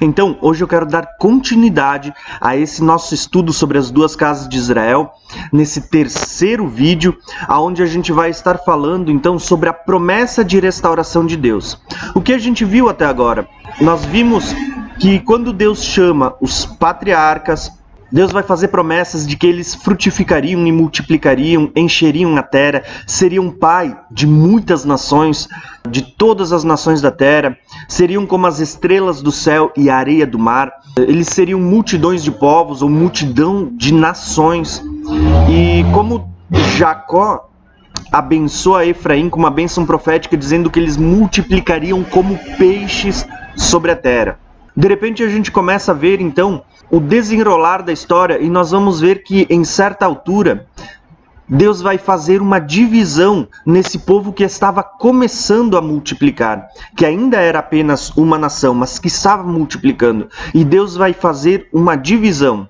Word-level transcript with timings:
Então, 0.00 0.38
hoje 0.40 0.64
eu 0.64 0.68
quero 0.68 0.86
dar 0.86 1.06
continuidade 1.18 2.12
a 2.40 2.56
esse 2.56 2.82
nosso 2.82 3.14
estudo 3.14 3.52
sobre 3.52 3.76
as 3.76 3.90
duas 3.90 4.16
casas 4.16 4.48
de 4.48 4.56
Israel, 4.56 5.12
nesse 5.52 5.82
terceiro 5.90 6.66
vídeo, 6.66 7.16
aonde 7.46 7.82
a 7.82 7.86
gente 7.86 8.10
vai 8.10 8.30
estar 8.30 8.58
falando 8.58 9.10
então 9.10 9.38
sobre 9.38 9.68
a 9.68 9.72
promessa 9.72 10.44
de 10.44 10.58
restauração 10.58 11.26
de 11.26 11.36
Deus. 11.36 11.78
O 12.14 12.20
que 12.20 12.32
a 12.32 12.38
gente 12.38 12.64
viu 12.64 12.88
até 12.88 13.04
agora? 13.04 13.46
Nós 13.80 14.04
vimos 14.04 14.54
que 14.98 15.20
quando 15.20 15.52
Deus 15.52 15.82
chama 15.82 16.34
os 16.40 16.64
patriarcas, 16.64 17.72
Deus 18.12 18.32
vai 18.32 18.42
fazer 18.42 18.68
promessas 18.68 19.26
de 19.26 19.36
que 19.36 19.46
eles 19.46 19.74
frutificariam 19.74 20.66
e 20.66 20.72
multiplicariam, 20.72 21.70
encheriam 21.76 22.36
a 22.36 22.42
terra, 22.42 22.82
seriam 23.06 23.50
pai 23.50 23.96
de 24.10 24.26
muitas 24.26 24.84
nações, 24.84 25.48
de 25.88 26.02
todas 26.02 26.52
as 26.52 26.64
nações 26.64 27.00
da 27.00 27.10
terra, 27.10 27.56
seriam 27.88 28.26
como 28.26 28.46
as 28.46 28.58
estrelas 28.58 29.22
do 29.22 29.30
céu 29.30 29.72
e 29.76 29.88
a 29.88 29.96
areia 29.96 30.26
do 30.26 30.38
mar, 30.38 30.72
eles 30.98 31.28
seriam 31.28 31.60
multidões 31.60 32.24
de 32.24 32.32
povos 32.32 32.82
ou 32.82 32.88
multidão 32.88 33.70
de 33.72 33.94
nações. 33.94 34.82
E 35.48 35.84
como 35.92 36.28
Jacó 36.76 37.48
abençoa 38.10 38.86
Efraim 38.86 39.28
com 39.28 39.38
uma 39.38 39.50
bênção 39.50 39.86
profética, 39.86 40.36
dizendo 40.36 40.68
que 40.68 40.80
eles 40.80 40.96
multiplicariam 40.96 42.02
como 42.02 42.38
peixes 42.58 43.26
sobre 43.56 43.92
a 43.92 43.96
terra. 43.96 44.38
De 44.76 44.88
repente 44.88 45.22
a 45.22 45.28
gente 45.28 45.50
começa 45.50 45.92
a 45.92 45.94
ver 45.94 46.20
então 46.20 46.62
o 46.90 46.98
desenrolar 46.98 47.82
da 47.82 47.92
história 47.92 48.38
e 48.40 48.50
nós 48.50 48.72
vamos 48.72 49.00
ver 49.00 49.22
que 49.22 49.46
em 49.48 49.64
certa 49.64 50.04
altura 50.04 50.66
Deus 51.48 51.80
vai 51.80 51.98
fazer 51.98 52.40
uma 52.40 52.60
divisão 52.60 53.46
nesse 53.66 53.98
povo 53.98 54.32
que 54.32 54.44
estava 54.44 54.84
começando 54.84 55.76
a 55.76 55.82
multiplicar, 55.82 56.68
que 56.96 57.04
ainda 57.04 57.38
era 57.38 57.58
apenas 57.58 58.10
uma 58.16 58.38
nação, 58.38 58.72
mas 58.72 59.00
que 59.00 59.08
estava 59.08 59.42
multiplicando. 59.42 60.28
E 60.54 60.64
Deus 60.64 60.94
vai 60.94 61.12
fazer 61.12 61.68
uma 61.72 61.96
divisão. 61.96 62.68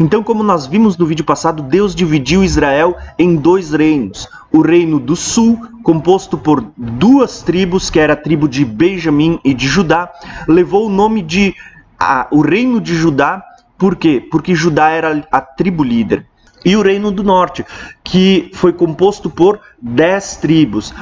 Então, 0.00 0.22
como 0.22 0.42
nós 0.42 0.66
vimos 0.66 0.96
no 0.96 1.04
vídeo 1.04 1.24
passado, 1.24 1.62
Deus 1.62 1.94
dividiu 1.94 2.42
Israel 2.42 2.96
em 3.18 3.36
dois 3.36 3.72
reinos. 3.72 4.26
O 4.50 4.62
reino 4.62 4.98
do 4.98 5.14
sul, 5.14 5.60
composto 5.82 6.38
por 6.38 6.64
duas 6.78 7.42
tribos, 7.42 7.90
que 7.90 8.00
era 8.00 8.14
a 8.14 8.16
tribo 8.16 8.48
de 8.48 8.64
Benjamim 8.64 9.38
e 9.44 9.52
de 9.52 9.66
Judá, 9.66 10.10
levou 10.48 10.86
o 10.86 10.90
nome 10.90 11.20
de 11.20 11.54
a, 11.98 12.26
o 12.30 12.40
reino 12.40 12.80
de 12.80 12.94
Judá 12.94 13.42
por 13.78 13.96
quê? 13.96 14.26
Porque 14.30 14.54
Judá 14.54 14.90
era 14.90 15.26
a 15.30 15.40
tribo 15.40 15.82
líder. 15.82 16.26
E 16.64 16.76
o 16.76 16.82
reino 16.82 17.10
do 17.10 17.22
norte, 17.22 17.64
que 18.02 18.50
foi 18.54 18.72
composto 18.72 19.28
por 19.28 19.60
dez 19.80 20.36
tribos, 20.36 20.94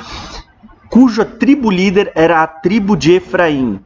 cuja 0.90 1.24
tribo 1.24 1.70
líder 1.70 2.10
era 2.14 2.42
a 2.42 2.46
tribo 2.46 2.96
de 2.96 3.12
Efraim. 3.12 3.80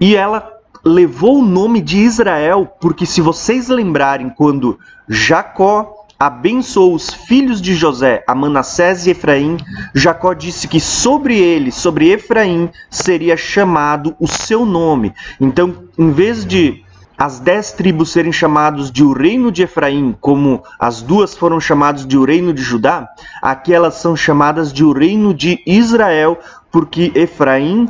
E 0.00 0.16
ela 0.16 0.52
levou 0.84 1.38
o 1.38 1.44
nome 1.44 1.80
de 1.80 1.98
Israel, 1.98 2.66
porque 2.80 3.06
se 3.06 3.20
vocês 3.20 3.68
lembrarem, 3.68 4.30
quando 4.30 4.78
Jacó 5.08 6.06
abençoou 6.18 6.94
os 6.94 7.10
filhos 7.10 7.60
de 7.60 7.74
José, 7.74 8.24
a 8.26 8.34
Manassés 8.34 9.06
e 9.06 9.10
Efraim, 9.10 9.58
Jacó 9.94 10.32
disse 10.32 10.66
que 10.66 10.80
sobre 10.80 11.38
ele, 11.38 11.70
sobre 11.70 12.10
Efraim, 12.10 12.70
seria 12.90 13.36
chamado 13.36 14.16
o 14.18 14.26
seu 14.26 14.64
nome. 14.64 15.12
Então, 15.40 15.84
em 15.98 16.10
vez 16.10 16.44
de 16.44 16.82
as 17.18 17.40
dez 17.40 17.72
tribos 17.72 18.10
serem 18.10 18.32
chamados 18.32 18.90
de 18.90 19.02
o 19.02 19.12
reino 19.12 19.50
de 19.50 19.62
Efraim, 19.62 20.14
como 20.20 20.62
as 20.78 21.00
duas 21.00 21.34
foram 21.34 21.58
chamadas 21.58 22.06
de 22.06 22.16
o 22.16 22.24
reino 22.24 22.52
de 22.52 22.62
Judá, 22.62 23.08
aqui 23.40 23.72
elas 23.72 23.94
são 23.94 24.14
chamadas 24.14 24.72
de 24.72 24.84
o 24.84 24.92
reino 24.92 25.32
de 25.32 25.62
Israel, 25.66 26.38
porque 26.70 27.12
Efraim 27.14 27.88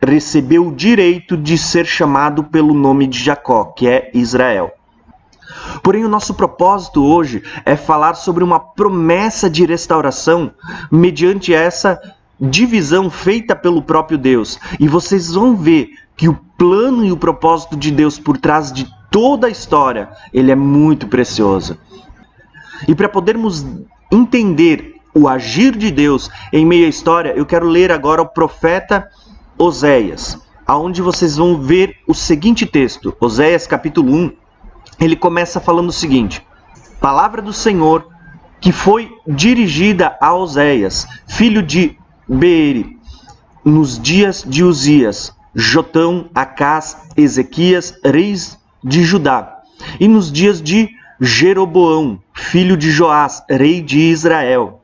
recebeu 0.00 0.68
o 0.68 0.74
direito 0.74 1.36
de 1.36 1.56
ser 1.58 1.86
chamado 1.86 2.44
pelo 2.44 2.74
nome 2.74 3.06
de 3.06 3.18
Jacó, 3.18 3.64
que 3.64 3.88
é 3.88 4.10
Israel. 4.14 4.72
Porém, 5.82 6.04
o 6.04 6.08
nosso 6.08 6.34
propósito 6.34 7.04
hoje 7.04 7.42
é 7.64 7.76
falar 7.76 8.14
sobre 8.14 8.42
uma 8.42 8.58
promessa 8.58 9.50
de 9.50 9.64
restauração 9.64 10.52
mediante 10.90 11.52
essa 11.52 12.00
divisão 12.40 13.08
feita 13.08 13.54
pelo 13.54 13.82
próprio 13.82 14.18
Deus. 14.18 14.58
E 14.80 14.88
vocês 14.88 15.32
vão 15.32 15.54
ver 15.54 15.90
que 16.16 16.28
o 16.28 16.34
plano 16.56 17.04
e 17.04 17.12
o 17.12 17.16
propósito 17.16 17.76
de 17.76 17.90
Deus 17.90 18.18
por 18.18 18.38
trás 18.38 18.72
de 18.72 18.86
toda 19.10 19.46
a 19.46 19.50
história, 19.50 20.10
ele 20.32 20.50
é 20.50 20.54
muito 20.54 21.06
precioso. 21.06 21.76
E 22.86 22.94
para 22.94 23.08
podermos 23.08 23.64
entender 24.10 24.96
o 25.14 25.28
agir 25.28 25.76
de 25.76 25.90
Deus 25.90 26.30
em 26.52 26.64
meio 26.64 26.86
à 26.86 26.88
história, 26.88 27.34
eu 27.36 27.44
quero 27.44 27.66
ler 27.66 27.92
agora 27.92 28.22
o 28.22 28.28
profeta 28.28 29.08
Oséias, 29.58 30.38
aonde 30.66 31.02
vocês 31.02 31.36
vão 31.36 31.60
ver 31.60 31.96
o 32.06 32.14
seguinte 32.14 32.64
texto, 32.64 33.14
Oséias 33.20 33.66
capítulo 33.66 34.12
1. 34.12 34.32
Ele 35.00 35.16
começa 35.16 35.60
falando 35.60 35.90
o 35.90 35.92
seguinte: 35.92 36.44
Palavra 37.00 37.42
do 37.42 37.52
Senhor 37.52 38.12
que 38.62 38.70
foi 38.70 39.12
dirigida 39.26 40.16
a 40.20 40.32
Oséias, 40.32 41.06
filho 41.26 41.60
de 41.62 41.98
Beeri, 42.28 42.96
nos 43.64 43.98
dias 43.98 44.44
de 44.46 44.62
Uzias, 44.62 45.34
Jotão, 45.54 46.30
Acás, 46.34 46.96
Ezequias, 47.16 47.94
reis 48.04 48.58
de 48.82 49.04
Judá, 49.04 49.58
e 50.00 50.08
nos 50.08 50.30
dias 50.32 50.60
de 50.60 50.90
Jeroboão, 51.20 52.20
filho 52.32 52.76
de 52.76 52.90
Joás, 52.90 53.42
rei 53.48 53.80
de 53.80 53.98
Israel. 53.98 54.80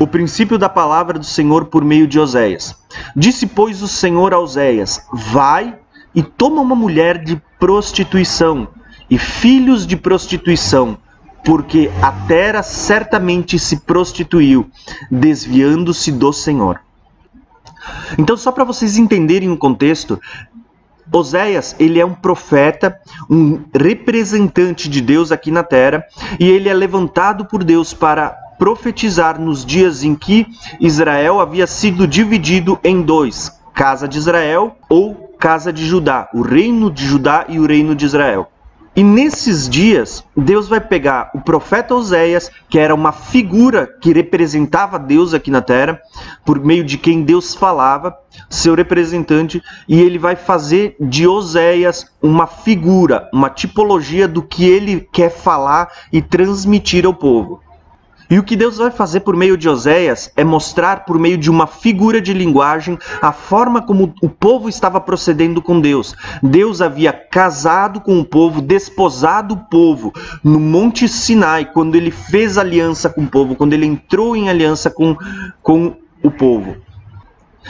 O 0.00 0.06
princípio 0.06 0.58
da 0.58 0.68
palavra 0.68 1.18
do 1.18 1.24
Senhor 1.24 1.66
por 1.66 1.84
meio 1.84 2.06
de 2.06 2.18
Oséias. 2.18 2.74
Disse, 3.14 3.46
pois, 3.46 3.80
o 3.80 3.88
Senhor 3.88 4.34
a 4.34 4.40
Oséias: 4.40 5.06
Vai 5.12 5.78
e 6.14 6.22
toma 6.22 6.60
uma 6.60 6.74
mulher 6.74 7.22
de 7.22 7.40
prostituição 7.58 8.68
e 9.08 9.18
filhos 9.18 9.86
de 9.86 9.96
prostituição, 9.96 10.98
porque 11.44 11.90
a 12.02 12.10
terra 12.26 12.62
certamente 12.62 13.58
se 13.58 13.78
prostituiu, 13.78 14.68
desviando-se 15.10 16.10
do 16.10 16.32
Senhor. 16.32 16.80
Então, 18.18 18.36
só 18.36 18.52
para 18.52 18.64
vocês 18.64 18.96
entenderem 18.96 19.50
o 19.50 19.56
contexto, 19.56 20.20
Oséias, 21.12 21.76
ele 21.78 22.00
é 22.00 22.04
um 22.04 22.14
profeta, 22.14 22.98
um 23.28 23.62
representante 23.74 24.88
de 24.88 25.00
Deus 25.00 25.30
aqui 25.30 25.50
na 25.50 25.62
terra, 25.62 26.04
e 26.40 26.48
ele 26.48 26.68
é 26.68 26.74
levantado 26.74 27.44
por 27.44 27.62
Deus 27.62 27.92
para 27.92 28.30
profetizar 28.58 29.40
nos 29.40 29.64
dias 29.64 30.02
em 30.02 30.14
que 30.14 30.46
Israel 30.80 31.40
havia 31.40 31.66
sido 31.66 32.06
dividido 32.06 32.78
em 32.82 33.02
dois: 33.02 33.52
casa 33.74 34.08
de 34.08 34.18
Israel 34.18 34.76
ou 34.88 35.14
casa 35.38 35.72
de 35.72 35.86
Judá, 35.86 36.28
o 36.32 36.42
reino 36.42 36.90
de 36.90 37.04
Judá 37.04 37.44
e 37.48 37.58
o 37.58 37.66
reino 37.66 37.94
de 37.94 38.06
Israel. 38.06 38.50
E 38.96 39.02
nesses 39.02 39.68
dias, 39.68 40.24
Deus 40.36 40.68
vai 40.68 40.80
pegar 40.80 41.32
o 41.34 41.40
profeta 41.40 41.96
Oséias, 41.96 42.48
que 42.68 42.78
era 42.78 42.94
uma 42.94 43.10
figura 43.10 43.88
que 44.00 44.12
representava 44.12 45.00
Deus 45.00 45.34
aqui 45.34 45.50
na 45.50 45.60
terra, 45.60 46.00
por 46.44 46.60
meio 46.60 46.84
de 46.84 46.96
quem 46.96 47.24
Deus 47.24 47.56
falava, 47.56 48.16
seu 48.48 48.76
representante, 48.76 49.60
e 49.88 50.00
ele 50.00 50.16
vai 50.16 50.36
fazer 50.36 50.94
de 51.00 51.26
Oséias 51.26 52.06
uma 52.22 52.46
figura, 52.46 53.28
uma 53.32 53.50
tipologia 53.50 54.28
do 54.28 54.42
que 54.42 54.64
ele 54.64 55.00
quer 55.12 55.30
falar 55.30 55.90
e 56.12 56.22
transmitir 56.22 57.04
ao 57.04 57.14
povo. 57.14 57.60
E 58.30 58.38
o 58.38 58.42
que 58.42 58.56
Deus 58.56 58.78
vai 58.78 58.90
fazer 58.90 59.20
por 59.20 59.36
meio 59.36 59.56
de 59.56 59.68
Oséias 59.68 60.30
é 60.36 60.42
mostrar 60.42 61.04
por 61.04 61.18
meio 61.18 61.36
de 61.36 61.50
uma 61.50 61.66
figura 61.66 62.20
de 62.20 62.32
linguagem 62.32 62.98
a 63.20 63.32
forma 63.32 63.82
como 63.82 64.14
o 64.22 64.28
povo 64.28 64.68
estava 64.68 65.00
procedendo 65.00 65.60
com 65.60 65.80
Deus. 65.80 66.14
Deus 66.42 66.80
havia 66.80 67.12
casado 67.12 68.00
com 68.00 68.18
o 68.18 68.24
povo, 68.24 68.62
desposado 68.62 69.54
o 69.54 69.64
povo 69.68 70.12
no 70.42 70.58
Monte 70.58 71.06
Sinai, 71.06 71.70
quando 71.70 71.94
ele 71.94 72.10
fez 72.10 72.56
aliança 72.56 73.10
com 73.10 73.22
o 73.22 73.28
povo, 73.28 73.54
quando 73.54 73.74
ele 73.74 73.86
entrou 73.86 74.34
em 74.34 74.48
aliança 74.48 74.90
com, 74.90 75.16
com 75.62 75.96
o 76.22 76.30
povo. 76.30 76.76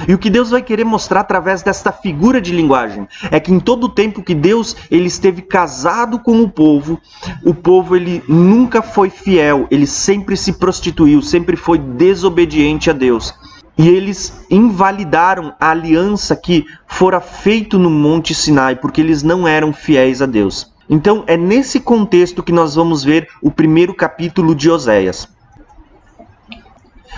E 0.09 0.15
o 0.15 0.19
que 0.19 0.29
Deus 0.29 0.51
vai 0.51 0.61
querer 0.61 0.85
mostrar 0.85 1.21
através 1.21 1.63
desta 1.63 1.93
figura 1.93 2.41
de 2.41 2.53
linguagem 2.53 3.07
é 3.31 3.39
que 3.39 3.53
em 3.53 3.61
todo 3.61 3.85
o 3.85 3.89
tempo 3.89 4.23
que 4.23 4.35
Deus 4.35 4.77
ele 4.91 5.07
esteve 5.07 5.43
casado 5.43 6.19
com 6.19 6.43
o 6.43 6.49
povo, 6.49 7.01
o 7.45 7.55
povo 7.55 7.95
ele 7.95 8.23
nunca 8.29 8.83
foi 8.83 9.09
fiel, 9.09 9.67
ele 9.71 9.87
sempre 9.87 10.37
se 10.37 10.55
prostituiu, 10.55 11.23
sempre 11.23 11.57
foi 11.57 11.79
desobediente 11.79 12.91
a 12.91 12.93
Deus. 12.93 13.33
E 13.77 13.89
eles 13.89 14.45
invalidaram 14.51 15.55
a 15.59 15.71
aliança 15.71 16.37
que 16.37 16.65
fora 16.87 17.21
feito 17.21 17.79
no 17.79 17.91
Monte 17.91 18.35
Sinai, 18.35 18.77
porque 18.77 19.01
eles 19.01 19.23
não 19.23 19.49
eram 19.49 19.73
fiéis 19.73 20.23
a 20.23 20.27
Deus. 20.27 20.73
Então 20.89 21.25
é 21.27 21.37
nesse 21.37 21.81
contexto 21.81 22.43
que 22.43 22.53
nós 22.53 22.75
vamos 22.75 23.03
ver 23.03 23.29
o 23.43 23.51
primeiro 23.51 23.95
capítulo 23.95 24.55
de 24.55 24.71
Oséias. 24.71 25.29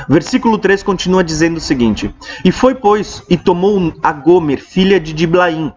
Versículo 0.08 0.58
3 0.58 0.82
continua 0.82 1.24
dizendo 1.24 1.56
o 1.56 1.60
seguinte: 1.60 2.14
E 2.44 2.52
foi, 2.52 2.74
pois, 2.74 3.22
e 3.28 3.36
tomou 3.36 3.92
a 4.02 4.12
Gomer, 4.12 4.60
filha 4.60 5.00
de 5.00 5.12
Diblaim, 5.12 5.72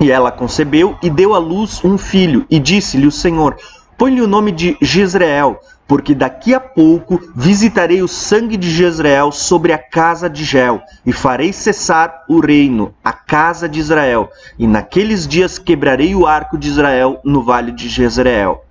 e 0.00 0.10
ela 0.10 0.32
concebeu 0.32 0.96
e 1.02 1.10
deu 1.10 1.34
à 1.34 1.38
luz 1.38 1.84
um 1.84 1.98
filho, 1.98 2.46
e 2.50 2.58
disse-lhe 2.58 3.06
o 3.06 3.12
Senhor: 3.12 3.56
Põe-lhe 3.96 4.20
o 4.20 4.26
nome 4.26 4.50
de 4.50 4.76
Jezreel, 4.80 5.60
porque 5.86 6.14
daqui 6.14 6.54
a 6.54 6.60
pouco 6.60 7.20
visitarei 7.36 8.02
o 8.02 8.08
sangue 8.08 8.56
de 8.56 8.70
Jezreel 8.70 9.30
sobre 9.30 9.72
a 9.72 9.78
casa 9.78 10.28
de 10.28 10.44
Gel, 10.44 10.80
e 11.04 11.12
farei 11.12 11.52
cessar 11.52 12.24
o 12.28 12.40
reino, 12.40 12.94
a 13.04 13.12
casa 13.12 13.68
de 13.68 13.78
Israel, 13.78 14.30
e 14.58 14.66
naqueles 14.66 15.28
dias 15.28 15.58
quebrarei 15.58 16.14
o 16.14 16.26
arco 16.26 16.56
de 16.56 16.68
Israel 16.68 17.20
no 17.24 17.42
vale 17.42 17.70
de 17.70 17.88
Jezreel. 17.88 18.64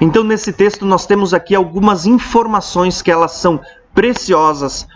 Então, 0.00 0.24
nesse 0.24 0.52
texto, 0.52 0.84
nós 0.84 1.06
temos 1.06 1.32
aqui 1.32 1.54
algumas 1.54 2.06
informações 2.06 3.00
que 3.00 3.10
elas 3.10 3.32
são 3.32 3.60
preciosas 3.98 4.86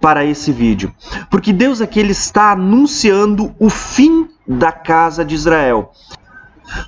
para 0.00 0.24
esse 0.24 0.50
vídeo. 0.50 0.92
Porque 1.30 1.52
Deus 1.52 1.80
aqui 1.80 2.00
ele 2.00 2.10
está 2.10 2.50
anunciando 2.50 3.54
o 3.56 3.70
fim 3.70 4.26
da 4.44 4.72
casa 4.72 5.24
de 5.24 5.32
Israel. 5.32 5.92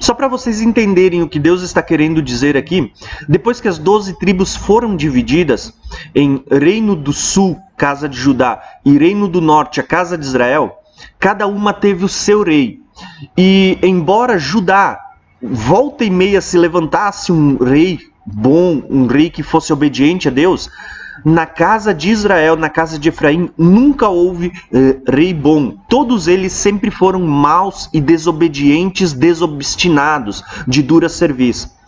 Só 0.00 0.12
para 0.12 0.26
vocês 0.26 0.60
entenderem 0.60 1.22
o 1.22 1.28
que 1.28 1.38
Deus 1.38 1.62
está 1.62 1.80
querendo 1.80 2.20
dizer 2.20 2.56
aqui, 2.56 2.92
depois 3.28 3.60
que 3.60 3.68
as 3.68 3.78
doze 3.78 4.18
tribos 4.18 4.56
foram 4.56 4.96
divididas 4.96 5.72
em 6.12 6.42
Reino 6.50 6.96
do 6.96 7.12
Sul, 7.12 7.56
casa 7.76 8.08
de 8.08 8.18
Judá, 8.18 8.60
e 8.84 8.98
Reino 8.98 9.28
do 9.28 9.40
Norte, 9.40 9.78
a 9.78 9.84
casa 9.84 10.18
de 10.18 10.26
Israel, 10.26 10.76
cada 11.20 11.46
uma 11.46 11.72
teve 11.72 12.04
o 12.04 12.08
seu 12.08 12.42
rei. 12.42 12.80
E 13.38 13.78
embora 13.80 14.40
Judá 14.40 14.98
volta 15.40 16.04
e 16.04 16.10
meia 16.10 16.40
se 16.40 16.58
levantasse 16.58 17.30
um 17.30 17.58
rei 17.62 18.00
bom, 18.26 18.82
um 18.90 19.06
rei 19.06 19.30
que 19.30 19.44
fosse 19.44 19.72
obediente 19.72 20.26
a 20.26 20.32
Deus, 20.32 20.68
na 21.24 21.46
casa 21.46 21.92
de 21.92 22.10
Israel, 22.10 22.56
na 22.56 22.68
casa 22.68 22.98
de 22.98 23.08
Efraim, 23.08 23.50
nunca 23.56 24.08
houve 24.08 24.52
eh, 24.72 24.96
rei 25.08 25.34
bom. 25.34 25.76
Todos 25.88 26.28
eles 26.28 26.52
sempre 26.52 26.90
foram 26.90 27.20
maus 27.20 27.88
e 27.92 28.00
desobedientes, 28.00 29.12
desobstinados, 29.12 30.42
de 30.66 30.82
dura 30.82 31.08
serviço. 31.08 31.78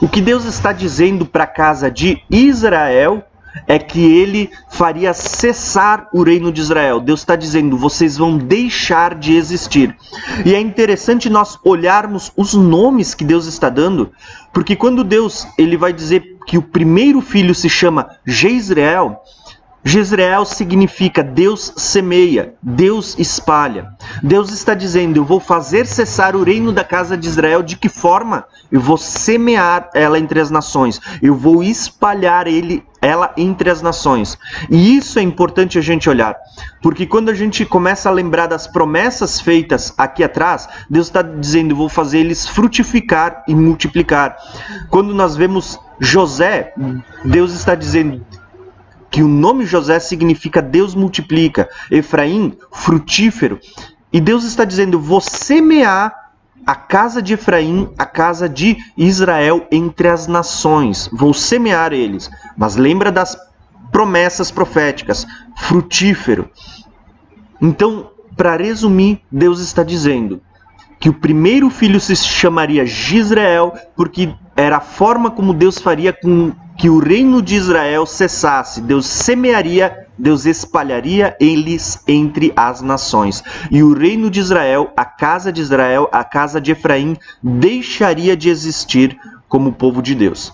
O 0.00 0.08
que 0.08 0.20
Deus 0.20 0.44
está 0.44 0.72
dizendo 0.72 1.26
para 1.26 1.44
a 1.44 1.48
casa 1.48 1.90
de 1.90 2.22
Israel 2.30 3.24
é 3.66 3.78
que 3.78 4.00
ele 4.00 4.50
faria 4.70 5.12
cessar 5.12 6.08
o 6.12 6.22
reino 6.22 6.50
de 6.50 6.60
Israel. 6.60 7.00
Deus 7.00 7.20
está 7.20 7.36
dizendo: 7.36 7.76
vocês 7.76 8.16
vão 8.16 8.36
deixar 8.36 9.14
de 9.14 9.34
existir. 9.34 9.94
E 10.44 10.54
é 10.54 10.60
interessante 10.60 11.28
nós 11.28 11.58
olharmos 11.64 12.32
os 12.36 12.54
nomes 12.54 13.14
que 13.14 13.24
Deus 13.24 13.46
está 13.46 13.68
dando, 13.68 14.10
porque 14.52 14.74
quando 14.74 15.04
Deus 15.04 15.46
ele 15.58 15.76
vai 15.76 15.92
dizer 15.92 16.31
que 16.46 16.58
o 16.58 16.62
primeiro 16.62 17.20
filho 17.20 17.54
se 17.54 17.68
chama 17.68 18.16
Jezreel, 18.26 19.16
Jezreel 19.84 20.44
significa 20.44 21.24
Deus 21.24 21.72
semeia, 21.76 22.54
Deus 22.62 23.16
espalha. 23.18 23.92
Deus 24.22 24.52
está 24.52 24.74
dizendo: 24.74 25.16
Eu 25.18 25.24
vou 25.24 25.40
fazer 25.40 25.86
cessar 25.86 26.36
o 26.36 26.44
reino 26.44 26.72
da 26.72 26.84
casa 26.84 27.16
de 27.16 27.26
Israel. 27.26 27.62
De 27.62 27.76
que 27.76 27.88
forma? 27.88 28.44
Eu 28.70 28.80
vou 28.80 28.96
semear 28.96 29.90
ela 29.92 30.18
entre 30.18 30.40
as 30.40 30.50
nações. 30.50 31.00
Eu 31.20 31.34
vou 31.34 31.64
espalhar 31.64 32.46
ele, 32.46 32.84
ela 33.00 33.32
entre 33.36 33.70
as 33.70 33.82
nações. 33.82 34.38
E 34.70 34.96
isso 34.96 35.18
é 35.18 35.22
importante 35.22 35.78
a 35.78 35.82
gente 35.82 36.08
olhar, 36.08 36.36
porque 36.80 37.04
quando 37.04 37.28
a 37.28 37.34
gente 37.34 37.64
começa 37.64 38.08
a 38.08 38.12
lembrar 38.12 38.46
das 38.46 38.68
promessas 38.68 39.40
feitas 39.40 39.92
aqui 39.98 40.22
atrás, 40.22 40.68
Deus 40.88 41.08
está 41.08 41.22
dizendo: 41.22 41.72
Eu 41.72 41.76
vou 41.76 41.88
fazer 41.88 42.20
eles 42.20 42.46
frutificar 42.46 43.42
e 43.48 43.54
multiplicar. 43.54 44.36
Quando 44.88 45.12
nós 45.12 45.34
vemos 45.34 45.76
José, 45.98 46.72
Deus 47.24 47.52
está 47.52 47.74
dizendo: 47.74 48.24
que 49.12 49.22
o 49.22 49.28
nome 49.28 49.66
José 49.66 50.00
significa 50.00 50.62
Deus 50.62 50.94
multiplica, 50.94 51.68
Efraim, 51.90 52.56
frutífero. 52.72 53.60
E 54.10 54.18
Deus 54.18 54.42
está 54.42 54.64
dizendo: 54.64 54.98
vou 54.98 55.20
semear 55.20 56.30
a 56.66 56.74
casa 56.74 57.20
de 57.20 57.34
Efraim, 57.34 57.90
a 57.98 58.06
casa 58.06 58.48
de 58.48 58.78
Israel 58.96 59.66
entre 59.70 60.08
as 60.08 60.26
nações. 60.26 61.10
Vou 61.12 61.34
semear 61.34 61.92
eles. 61.92 62.30
Mas 62.56 62.76
lembra 62.76 63.12
das 63.12 63.36
promessas 63.92 64.50
proféticas: 64.50 65.26
frutífero. 65.58 66.48
Então, 67.60 68.10
para 68.34 68.56
resumir, 68.56 69.20
Deus 69.30 69.60
está 69.60 69.82
dizendo 69.82 70.40
que 70.98 71.10
o 71.10 71.14
primeiro 71.14 71.68
filho 71.68 72.00
se 72.00 72.16
chamaria 72.16 72.86
Gisrael, 72.86 73.74
porque 73.94 74.34
era 74.56 74.78
a 74.78 74.80
forma 74.80 75.30
como 75.30 75.52
Deus 75.52 75.78
faria 75.78 76.12
com 76.12 76.52
que 76.76 76.88
o 76.90 76.98
reino 76.98 77.40
de 77.40 77.54
Israel 77.54 78.06
cessasse. 78.06 78.80
Deus 78.80 79.06
semearia, 79.06 80.06
Deus 80.18 80.46
espalharia 80.46 81.36
eles 81.40 82.02
entre 82.06 82.52
as 82.56 82.80
nações. 82.80 83.42
E 83.70 83.82
o 83.82 83.94
reino 83.94 84.30
de 84.30 84.40
Israel, 84.40 84.92
a 84.96 85.04
casa 85.04 85.52
de 85.52 85.60
Israel, 85.60 86.08
a 86.12 86.24
casa 86.24 86.60
de 86.60 86.72
Efraim, 86.72 87.16
deixaria 87.42 88.36
de 88.36 88.48
existir 88.48 89.18
como 89.48 89.72
povo 89.72 90.02
de 90.02 90.14
Deus. 90.14 90.52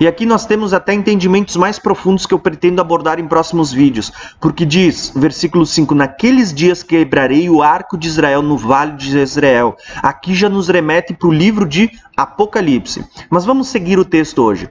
E 0.00 0.06
aqui 0.06 0.26
nós 0.26 0.44
temos 0.44 0.74
até 0.74 0.92
entendimentos 0.92 1.56
mais 1.56 1.78
profundos 1.78 2.26
que 2.26 2.34
eu 2.34 2.38
pretendo 2.38 2.80
abordar 2.80 3.18
em 3.18 3.28
próximos 3.28 3.72
vídeos, 3.72 4.12
porque 4.40 4.66
diz, 4.66 5.12
versículo 5.14 5.64
5: 5.64 5.94
Naqueles 5.94 6.52
dias 6.52 6.82
quebrarei 6.82 7.48
o 7.48 7.62
arco 7.62 7.96
de 7.96 8.08
Israel 8.08 8.42
no 8.42 8.56
vale 8.56 8.96
de 8.96 9.10
Jezreel. 9.10 9.76
Aqui 10.02 10.34
já 10.34 10.48
nos 10.48 10.68
remete 10.68 11.14
para 11.14 11.28
o 11.28 11.32
livro 11.32 11.66
de 11.66 11.90
Apocalipse. 12.16 13.04
Mas 13.30 13.44
vamos 13.44 13.68
seguir 13.68 13.98
o 13.98 14.04
texto 14.04 14.42
hoje. 14.42 14.68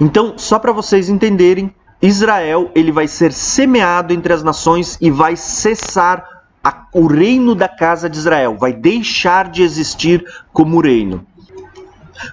Então, 0.00 0.34
só 0.36 0.58
para 0.58 0.72
vocês 0.72 1.08
entenderem, 1.08 1.74
Israel 2.00 2.70
ele 2.74 2.92
vai 2.92 3.08
ser 3.08 3.32
semeado 3.32 4.12
entre 4.12 4.32
as 4.32 4.42
nações 4.42 4.96
e 5.00 5.10
vai 5.10 5.36
cessar 5.36 6.24
a, 6.62 6.86
o 6.92 7.06
reino 7.06 7.54
da 7.54 7.68
casa 7.68 8.08
de 8.08 8.18
Israel, 8.18 8.56
vai 8.56 8.72
deixar 8.72 9.48
de 9.48 9.62
existir 9.62 10.24
como 10.52 10.80
reino. 10.80 11.26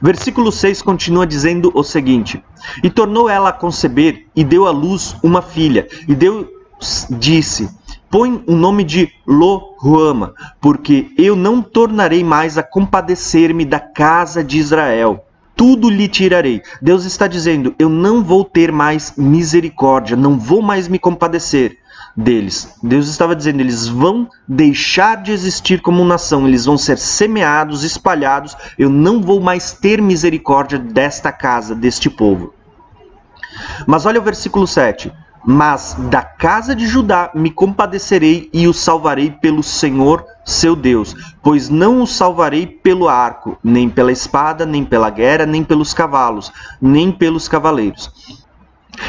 Versículo 0.02 0.52
6 0.52 0.82
continua 0.82 1.28
dizendo 1.28 1.72
o 1.74 1.84
seguinte: 1.84 2.44
E 2.84 2.90
tornou 2.90 3.30
ela 3.30 3.50
a 3.50 3.54
conceber 3.54 4.28
e 4.36 4.44
deu 4.44 4.68
à 4.68 4.72
luz 4.72 5.16
uma 5.24 5.42
filha, 5.42 5.88
e 6.08 6.16
Deus 6.16 6.48
disse: 7.12 7.70
Põe 8.10 8.44
o 8.48 8.56
nome 8.56 8.84
de 8.84 9.12
Lo-Ruama, 9.26 10.34
porque 10.60 11.12
eu 11.18 11.36
não 11.36 11.62
tornarei 11.62 12.24
mais 12.24 12.58
a 12.58 12.64
compadecer-me 12.64 13.66
da 13.66 13.80
casa 13.80 14.44
de 14.44 14.58
Israel 14.58 15.25
tudo 15.56 15.90
lhe 15.90 16.08
tirarei. 16.08 16.62
Deus 16.82 17.06
está 17.06 17.28
dizendo: 17.28 17.74
eu 17.80 17.90
não 17.90 18.24
vou 18.24 18.44
ter 18.44 18.72
mais 18.72 19.14
misericórdia, 19.18 20.18
não 20.18 20.38
vou 20.38 20.62
mais 20.62 20.88
me 20.88 21.00
compadecer 21.00 21.78
deles. 22.16 22.78
Deus 22.82 23.08
estava 23.08 23.36
dizendo: 23.36 23.60
eles 23.60 23.88
vão 23.88 24.30
deixar 24.48 25.22
de 25.22 25.32
existir 25.32 25.82
como 25.82 26.04
nação, 26.06 26.48
eles 26.48 26.66
vão 26.66 26.78
ser 26.78 26.98
semeados, 26.98 27.84
espalhados. 27.84 28.56
Eu 28.78 28.90
não 28.90 29.22
vou 29.22 29.40
mais 29.40 29.74
ter 29.74 30.02
misericórdia 30.02 30.80
desta 30.80 31.32
casa, 31.32 31.74
deste 31.74 32.10
povo. 32.10 32.54
Mas 33.88 34.06
olha 34.06 34.20
o 34.20 34.24
versículo 34.24 34.68
7. 34.68 35.12
Mas 35.46 35.96
da 36.10 36.24
casa 36.24 36.76
de 36.76 36.88
Judá 36.88 37.30
me 37.36 37.52
compadecerei 37.52 38.50
e 38.52 38.68
o 38.68 38.74
salvarei 38.74 39.30
pelo 39.30 39.62
Senhor 39.62 40.26
seu 40.44 40.76
Deus, 40.76 41.16
pois 41.44 41.70
não 41.70 42.02
o 42.02 42.08
salvarei 42.08 42.66
pelo 42.66 43.08
arco, 43.08 43.58
nem 43.64 43.90
pela 43.90 44.12
espada, 44.12 44.66
nem 44.66 44.84
pela 44.84 45.10
guerra, 45.10 45.46
nem 45.46 45.64
pelos 45.64 45.94
cavalos, 45.94 46.52
nem 46.82 47.12
pelos 47.12 47.48
cavaleiros. 47.48 48.12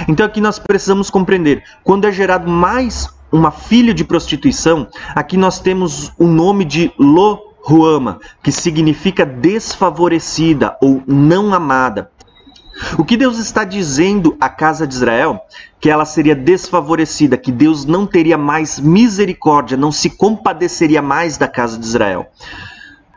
Então 0.09 0.27
aqui 0.27 0.41
nós 0.41 0.59
precisamos 0.59 1.11
compreender, 1.11 1.63
quando 1.85 2.07
é 2.07 2.13
gerado 2.13 2.51
mais 2.51 3.09
uma 3.31 3.51
filha 3.51 3.93
de 3.93 4.05
prostituição, 4.05 4.89
aqui 5.15 5.37
nós 5.37 5.61
temos 5.61 6.13
o 6.19 6.27
nome 6.27 6.65
de 6.65 6.93
Lo-Ruama, 6.99 8.19
que 8.43 8.53
significa 8.53 9.25
desfavorecida 9.25 10.77
ou 10.81 11.03
não 11.07 11.53
amada. 11.53 12.11
O 12.99 13.05
que 13.05 13.17
Deus 13.17 13.39
está 13.39 13.65
dizendo 13.65 14.37
à 14.41 14.49
casa 14.49 14.87
de 14.87 14.95
Israel? 14.95 15.41
Que 15.81 15.91
ela 15.91 16.05
seria 16.05 16.35
desfavorecida, 16.35 17.37
que 17.37 17.51
Deus 17.51 17.85
não 17.85 18.07
teria 18.07 18.37
mais 18.37 18.79
misericórdia, 18.79 19.77
não 19.77 19.91
se 19.91 20.11
compadeceria 20.11 21.01
mais 21.01 21.37
da 21.37 21.49
casa 21.49 21.79
de 21.79 21.87
Israel. 21.87 22.27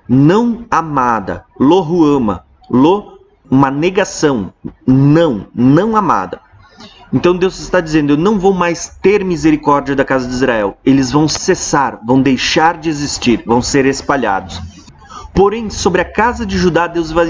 Não 0.08 0.66
amada, 0.72 1.46
lohuama, 1.60 2.44
lo, 2.70 3.20
uma 3.50 3.70
negação, 3.70 4.54
não, 4.88 5.48
não 5.54 5.96
amada. 5.96 6.40
Então 7.12 7.36
Deus 7.36 7.60
está 7.60 7.82
dizendo: 7.82 8.14
Eu 8.14 8.18
não 8.18 8.40
vou 8.40 8.54
mais 8.54 8.98
ter 9.02 9.24
misericórdia 9.26 9.96
da 9.96 10.06
casa 10.06 10.28
de 10.28 10.34
Israel. 10.34 10.78
Eles 10.86 11.12
vão 11.12 11.28
cessar, 11.28 12.00
vão 12.06 12.22
deixar 12.22 12.78
de 12.78 12.90
existir, 12.90 13.44
vão 13.46 13.62
ser 13.62 13.86
espalhados. 13.86 14.62
Porém, 15.34 15.70
sobre 15.70 16.02
a 16.02 16.06
casa 16.06 16.46
de 16.46 16.58
Judá, 16.58 16.88
Deus 16.88 17.12
vai 17.12 17.30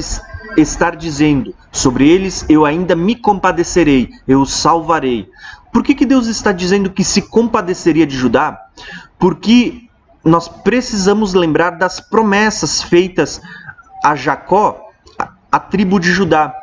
estar 0.58 0.96
dizendo: 0.96 1.54
Sobre 1.72 2.08
eles 2.08 2.46
eu 2.50 2.66
ainda 2.66 2.96
me 2.96 3.16
compadecerei, 3.16 4.10
eu 4.28 4.42
os 4.42 4.54
salvarei. 4.54 5.30
Por 5.72 5.84
que, 5.84 5.94
que 5.94 6.06
Deus 6.06 6.28
está 6.28 6.52
dizendo 6.52 6.90
que 6.90 7.04
se 7.04 7.22
compadeceria 7.22 8.06
de 8.06 8.18
Judá? 8.18 8.60
Porque 9.18 9.88
nós 10.24 10.48
precisamos 10.48 11.34
lembrar 11.34 11.72
das 11.72 12.00
promessas 12.00 12.82
feitas 12.82 13.42
a 14.04 14.16
Jacó, 14.16 14.90
a 15.52 15.60
tribo 15.60 16.00
de 16.00 16.12
Judá. 16.12 16.54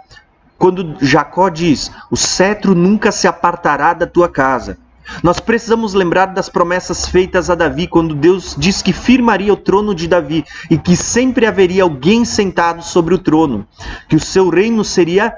Quando 0.58 0.96
Jacó 1.00 1.48
diz: 1.48 1.90
O 2.10 2.16
cetro 2.16 2.74
nunca 2.74 3.12
se 3.12 3.28
apartará 3.28 3.92
da 3.92 4.06
tua 4.06 4.28
casa, 4.28 4.78
Nós 5.22 5.40
precisamos 5.40 5.94
lembrar 5.94 6.26
das 6.26 6.48
promessas 6.48 7.08
feitas 7.08 7.48
a 7.48 7.54
Davi 7.54 7.86
quando 7.86 8.14
Deus 8.14 8.54
diz 8.58 8.82
que 8.82 8.92
firmaria 8.92 9.52
o 9.52 9.56
trono 9.56 9.94
de 9.94 10.08
Davi 10.08 10.44
e 10.70 10.76
que 10.76 10.96
sempre 10.96 11.46
haveria 11.46 11.82
alguém 11.82 12.24
sentado 12.24 12.82
sobre 12.82 13.14
o 13.14 13.18
trono, 13.18 13.66
que 14.08 14.16
o 14.16 14.20
seu 14.20 14.48
reino 14.48 14.84
seria 14.84 15.32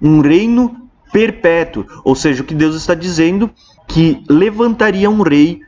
um 0.00 0.20
reino 0.20 0.76
perpétuo, 1.12 1.84
ou 2.04 2.14
seja, 2.14 2.42
o 2.42 2.46
que 2.46 2.54
Deus 2.54 2.74
está 2.74 2.94
dizendo 2.94 3.50
que 3.86 4.24
levantaria 4.28 5.10
um 5.10 5.22
rei 5.22 5.60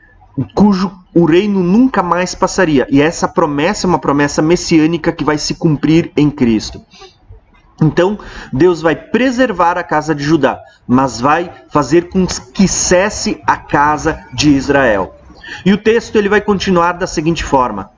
cujo 0.53 0.91
o 1.13 1.23
reino 1.25 1.63
nunca 1.63 2.03
mais 2.03 2.35
passaria. 2.35 2.85
E 2.89 3.01
essa 3.01 3.27
promessa 3.27 3.87
é 3.87 3.89
uma 3.89 3.99
promessa 3.99 4.41
messiânica 4.41 5.11
que 5.11 5.23
vai 5.23 5.37
se 5.37 5.55
cumprir 5.55 6.11
em 6.17 6.29
Cristo. 6.29 6.81
Então, 7.81 8.17
Deus 8.53 8.81
vai 8.81 8.95
preservar 8.95 9.77
a 9.77 9.83
casa 9.83 10.15
de 10.15 10.23
Judá, 10.23 10.59
mas 10.87 11.19
vai 11.19 11.51
fazer 11.69 12.09
com 12.09 12.25
que 12.25 12.67
cesse 12.67 13.41
a 13.45 13.57
casa 13.57 14.25
de 14.33 14.49
Israel. 14.49 15.15
E 15.65 15.73
o 15.73 15.77
texto 15.77 16.15
ele 16.15 16.29
vai 16.29 16.41
continuar 16.41 16.93
da 16.93 17.05
seguinte 17.05 17.43
forma: 17.43 17.91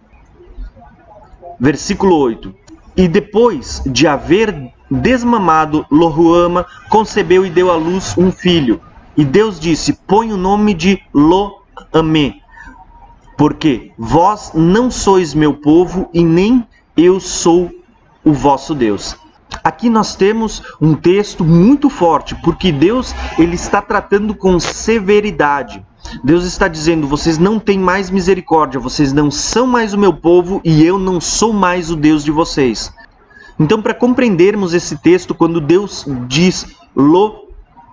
Versículo 1.59 2.15
8. 2.17 2.53
E 2.95 3.07
depois 3.07 3.81
de 3.85 4.07
haver 4.07 4.71
desmamado, 4.89 5.85
Lohuama 5.91 6.65
concebeu 6.89 7.45
e 7.45 7.49
deu 7.49 7.71
à 7.71 7.75
luz 7.75 8.15
um 8.17 8.31
filho. 8.31 8.81
E 9.15 9.23
Deus 9.23 9.59
disse: 9.59 9.93
Põe 9.93 10.33
o 10.33 10.37
nome 10.37 10.73
de 10.73 10.99
Lo-Amê, 11.13 12.35
porque 13.37 13.91
vós 13.97 14.51
não 14.53 14.89
sois 14.89 15.33
meu 15.33 15.53
povo 15.53 16.09
e 16.13 16.23
nem 16.23 16.67
eu 16.95 17.19
sou 17.19 17.71
o 18.23 18.33
vosso 18.33 18.73
Deus. 18.73 19.15
Aqui 19.63 19.89
nós 19.89 20.15
temos 20.15 20.61
um 20.81 20.93
texto 20.95 21.43
muito 21.43 21.89
forte, 21.89 22.35
porque 22.43 22.71
Deus 22.71 23.13
ele 23.37 23.55
está 23.55 23.81
tratando 23.81 24.33
com 24.33 24.59
severidade. 24.59 25.85
Deus 26.23 26.45
está 26.45 26.67
dizendo: 26.67 27.07
vocês 27.07 27.37
não 27.37 27.59
têm 27.59 27.79
mais 27.79 28.09
misericórdia, 28.09 28.79
vocês 28.79 29.11
não 29.11 29.29
são 29.29 29.67
mais 29.67 29.93
o 29.93 29.97
meu 29.97 30.13
povo 30.13 30.61
e 30.63 30.83
eu 30.83 30.97
não 30.97 31.19
sou 31.19 31.51
mais 31.51 31.91
o 31.91 31.95
Deus 31.95 32.23
de 32.23 32.31
vocês. 32.31 32.91
Então, 33.59 33.81
para 33.81 33.93
compreendermos 33.93 34.73
esse 34.73 34.97
texto, 34.97 35.33
quando 35.33 35.59
Deus 35.59 36.05
diz 36.27 36.75
lo 36.95 37.47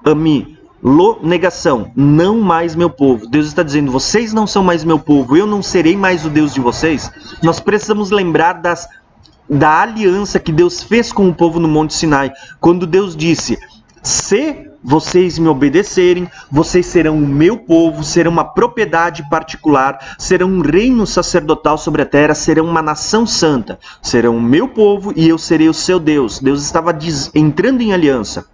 ami, 0.04 0.59
lo 0.83 1.18
negação, 1.23 1.90
não 1.97 2.40
mais 2.40 2.76
meu 2.76 2.90
povo, 2.90 3.26
Deus 3.26 3.47
está 3.47 3.62
dizendo: 3.62 3.90
vocês 3.90 4.33
não 4.33 4.47
são 4.47 4.62
mais 4.62 4.85
meu 4.85 4.99
povo, 4.99 5.37
eu 5.37 5.47
não 5.47 5.62
serei 5.62 5.97
mais 5.97 6.25
o 6.26 6.30
Deus 6.30 6.52
de 6.52 6.61
vocês. 6.61 7.11
Nós 7.42 7.61
precisamos 7.61 8.11
lembrar 8.11 8.54
das 8.54 8.87
da 9.48 9.82
aliança 9.82 10.38
que 10.38 10.52
Deus 10.52 10.82
fez 10.82 11.12
com 11.12 11.28
o 11.28 11.34
povo 11.34 11.60
no 11.60 11.68
Monte 11.68 11.94
Sinai, 11.94 12.32
quando 12.60 12.86
Deus 12.86 13.16
disse: 13.16 13.58
Se 14.02 14.70
vocês 14.82 15.38
me 15.38 15.48
obedecerem, 15.48 16.28
vocês 16.50 16.84
serão 16.86 17.16
o 17.16 17.26
meu 17.26 17.56
povo, 17.56 18.04
serão 18.04 18.30
uma 18.30 18.44
propriedade 18.44 19.26
particular, 19.30 20.16
serão 20.18 20.48
um 20.48 20.60
reino 20.60 21.06
sacerdotal 21.06 21.78
sobre 21.78 22.02
a 22.02 22.06
terra, 22.06 22.34
serão 22.34 22.66
uma 22.66 22.82
nação 22.82 23.26
santa, 23.26 23.78
serão 24.02 24.36
o 24.36 24.42
meu 24.42 24.68
povo 24.68 25.12
e 25.16 25.28
eu 25.28 25.38
serei 25.38 25.68
o 25.68 25.74
seu 25.74 25.98
Deus. 25.98 26.38
Deus 26.38 26.62
estava 26.62 26.96
entrando 27.34 27.80
em 27.80 27.94
aliança, 27.94 28.46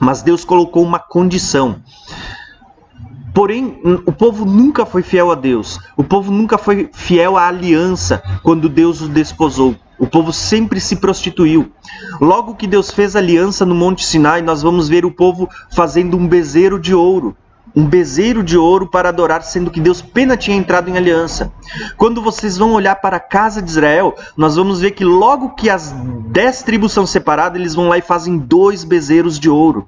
mas 0.00 0.22
Deus 0.22 0.44
colocou 0.44 0.82
uma 0.82 0.98
condição. 0.98 1.82
Porém, 3.34 3.78
o 4.04 4.10
povo 4.10 4.44
nunca 4.44 4.84
foi 4.84 5.02
fiel 5.02 5.30
a 5.30 5.34
Deus. 5.34 5.78
O 5.96 6.02
povo 6.02 6.32
nunca 6.32 6.58
foi 6.58 6.90
fiel 6.92 7.36
à 7.36 7.46
aliança 7.46 8.22
quando 8.42 8.68
Deus 8.68 9.00
o 9.00 9.08
desposou. 9.08 9.76
O 9.98 10.06
povo 10.06 10.32
sempre 10.32 10.80
se 10.80 10.96
prostituiu. 10.96 11.72
Logo 12.20 12.54
que 12.54 12.66
Deus 12.66 12.90
fez 12.90 13.16
aliança 13.16 13.66
no 13.66 13.74
Monte 13.74 14.04
Sinai, 14.04 14.42
nós 14.42 14.62
vamos 14.62 14.88
ver 14.88 15.04
o 15.04 15.10
povo 15.10 15.48
fazendo 15.74 16.16
um 16.16 16.26
bezerro 16.26 16.78
de 16.78 16.94
ouro 16.94 17.36
um 17.74 17.84
bezerro 17.84 18.42
de 18.42 18.56
ouro 18.56 18.86
para 18.86 19.08
adorar, 19.08 19.42
sendo 19.42 19.70
que 19.70 19.80
Deus 19.80 20.00
pena 20.00 20.36
tinha 20.36 20.56
entrado 20.56 20.88
em 20.88 20.96
aliança. 20.96 21.52
Quando 21.96 22.22
vocês 22.22 22.56
vão 22.56 22.72
olhar 22.72 22.96
para 22.96 23.16
a 23.16 23.20
casa 23.20 23.60
de 23.60 23.70
Israel, 23.70 24.14
nós 24.36 24.56
vamos 24.56 24.80
ver 24.80 24.92
que 24.92 25.04
logo 25.04 25.50
que 25.50 25.68
as 25.68 25.94
dez 26.28 26.62
tribos 26.62 26.92
são 26.92 27.06
separadas, 27.06 27.60
eles 27.60 27.74
vão 27.74 27.88
lá 27.88 27.98
e 27.98 28.02
fazem 28.02 28.38
dois 28.38 28.84
bezerros 28.84 29.38
de 29.38 29.48
ouro. 29.48 29.86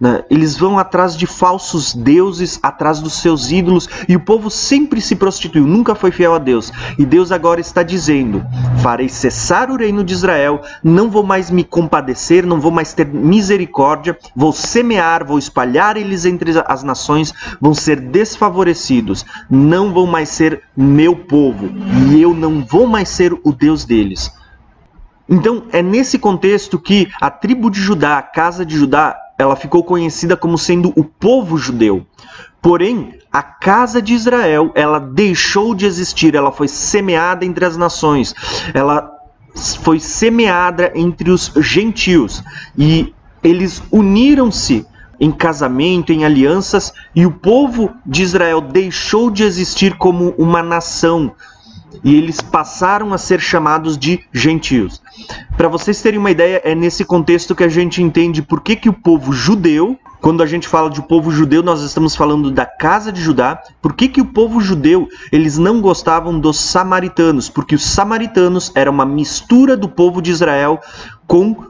Né? 0.00 0.24
Eles 0.30 0.56
vão 0.56 0.78
atrás 0.78 1.16
de 1.16 1.26
falsos 1.26 1.94
deuses, 1.94 2.58
atrás 2.62 3.00
dos 3.00 3.14
seus 3.14 3.50
ídolos, 3.50 3.88
e 4.08 4.16
o 4.16 4.20
povo 4.20 4.50
sempre 4.50 5.00
se 5.00 5.16
prostituiu, 5.16 5.66
nunca 5.66 5.94
foi 5.94 6.10
fiel 6.10 6.34
a 6.34 6.38
Deus. 6.38 6.72
E 6.98 7.04
Deus 7.04 7.32
agora 7.32 7.60
está 7.60 7.82
dizendo: 7.82 8.44
farei 8.82 9.08
cessar 9.08 9.70
o 9.70 9.76
reino 9.76 10.02
de 10.02 10.12
Israel, 10.14 10.60
não 10.82 11.10
vou 11.10 11.22
mais 11.22 11.50
me 11.50 11.64
compadecer, 11.64 12.44
não 12.44 12.60
vou 12.60 12.70
mais 12.70 12.92
ter 12.92 13.06
misericórdia, 13.06 14.18
vou 14.34 14.52
semear, 14.52 15.24
vou 15.24 15.38
espalhar 15.38 15.96
eles 15.96 16.24
entre 16.24 16.52
as 16.66 16.82
nações 16.82 17.19
nações 17.20 17.34
vão 17.60 17.74
ser 17.74 18.00
desfavorecidos, 18.00 19.24
não 19.48 19.92
vão 19.92 20.06
mais 20.06 20.28
ser 20.30 20.62
meu 20.76 21.14
povo, 21.14 21.70
e 22.10 22.20
eu 22.20 22.34
não 22.34 22.64
vou 22.64 22.86
mais 22.86 23.08
ser 23.08 23.32
o 23.44 23.52
Deus 23.52 23.84
deles. 23.84 24.32
Então, 25.28 25.64
é 25.72 25.80
nesse 25.80 26.18
contexto 26.18 26.78
que 26.78 27.08
a 27.20 27.30
tribo 27.30 27.70
de 27.70 27.80
Judá, 27.80 28.18
a 28.18 28.22
casa 28.22 28.66
de 28.66 28.76
Judá, 28.76 29.16
ela 29.38 29.54
ficou 29.54 29.84
conhecida 29.84 30.36
como 30.36 30.58
sendo 30.58 30.92
o 30.96 31.04
povo 31.04 31.56
judeu. 31.56 32.04
Porém, 32.60 33.14
a 33.32 33.42
casa 33.42 34.02
de 34.02 34.12
Israel, 34.12 34.70
ela 34.74 34.98
deixou 34.98 35.74
de 35.74 35.86
existir, 35.86 36.34
ela 36.34 36.52
foi 36.52 36.68
semeada 36.68 37.44
entre 37.46 37.64
as 37.64 37.74
nações. 37.74 38.34
Ela 38.74 39.10
foi 39.82 39.98
semeada 39.98 40.92
entre 40.94 41.30
os 41.30 41.52
gentios 41.56 42.42
e 42.76 43.14
eles 43.42 43.82
uniram-se 43.90 44.86
em 45.20 45.30
casamento, 45.30 46.12
em 46.12 46.24
alianças, 46.24 46.92
e 47.14 47.26
o 47.26 47.30
povo 47.30 47.90
de 48.06 48.22
Israel 48.22 48.60
deixou 48.60 49.30
de 49.30 49.44
existir 49.44 49.96
como 49.98 50.34
uma 50.38 50.62
nação. 50.62 51.32
E 52.02 52.16
eles 52.16 52.40
passaram 52.40 53.12
a 53.12 53.18
ser 53.18 53.40
chamados 53.40 53.98
de 53.98 54.20
gentios. 54.32 55.02
Para 55.56 55.68
vocês 55.68 56.00
terem 56.00 56.18
uma 56.18 56.30
ideia, 56.30 56.62
é 56.64 56.74
nesse 56.74 57.04
contexto 57.04 57.54
que 57.54 57.64
a 57.64 57.68
gente 57.68 58.02
entende 58.02 58.40
por 58.40 58.62
que, 58.62 58.76
que 58.76 58.88
o 58.88 58.92
povo 58.92 59.32
judeu, 59.32 59.98
quando 60.20 60.42
a 60.42 60.46
gente 60.46 60.68
fala 60.68 60.88
de 60.88 61.02
povo 61.02 61.30
judeu, 61.30 61.62
nós 61.62 61.82
estamos 61.82 62.14
falando 62.14 62.50
da 62.50 62.64
casa 62.64 63.10
de 63.10 63.20
Judá. 63.20 63.60
Por 63.82 63.94
que, 63.94 64.08
que 64.08 64.20
o 64.20 64.26
povo 64.26 64.60
judeu 64.60 65.08
eles 65.32 65.58
não 65.58 65.80
gostavam 65.80 66.38
dos 66.38 66.58
samaritanos? 66.58 67.48
Porque 67.48 67.74
os 67.74 67.84
samaritanos 67.84 68.70
eram 68.74 68.92
uma 68.92 69.06
mistura 69.06 69.76
do 69.76 69.88
povo 69.88 70.22
de 70.22 70.30
Israel 70.30 70.80
com 71.26 71.69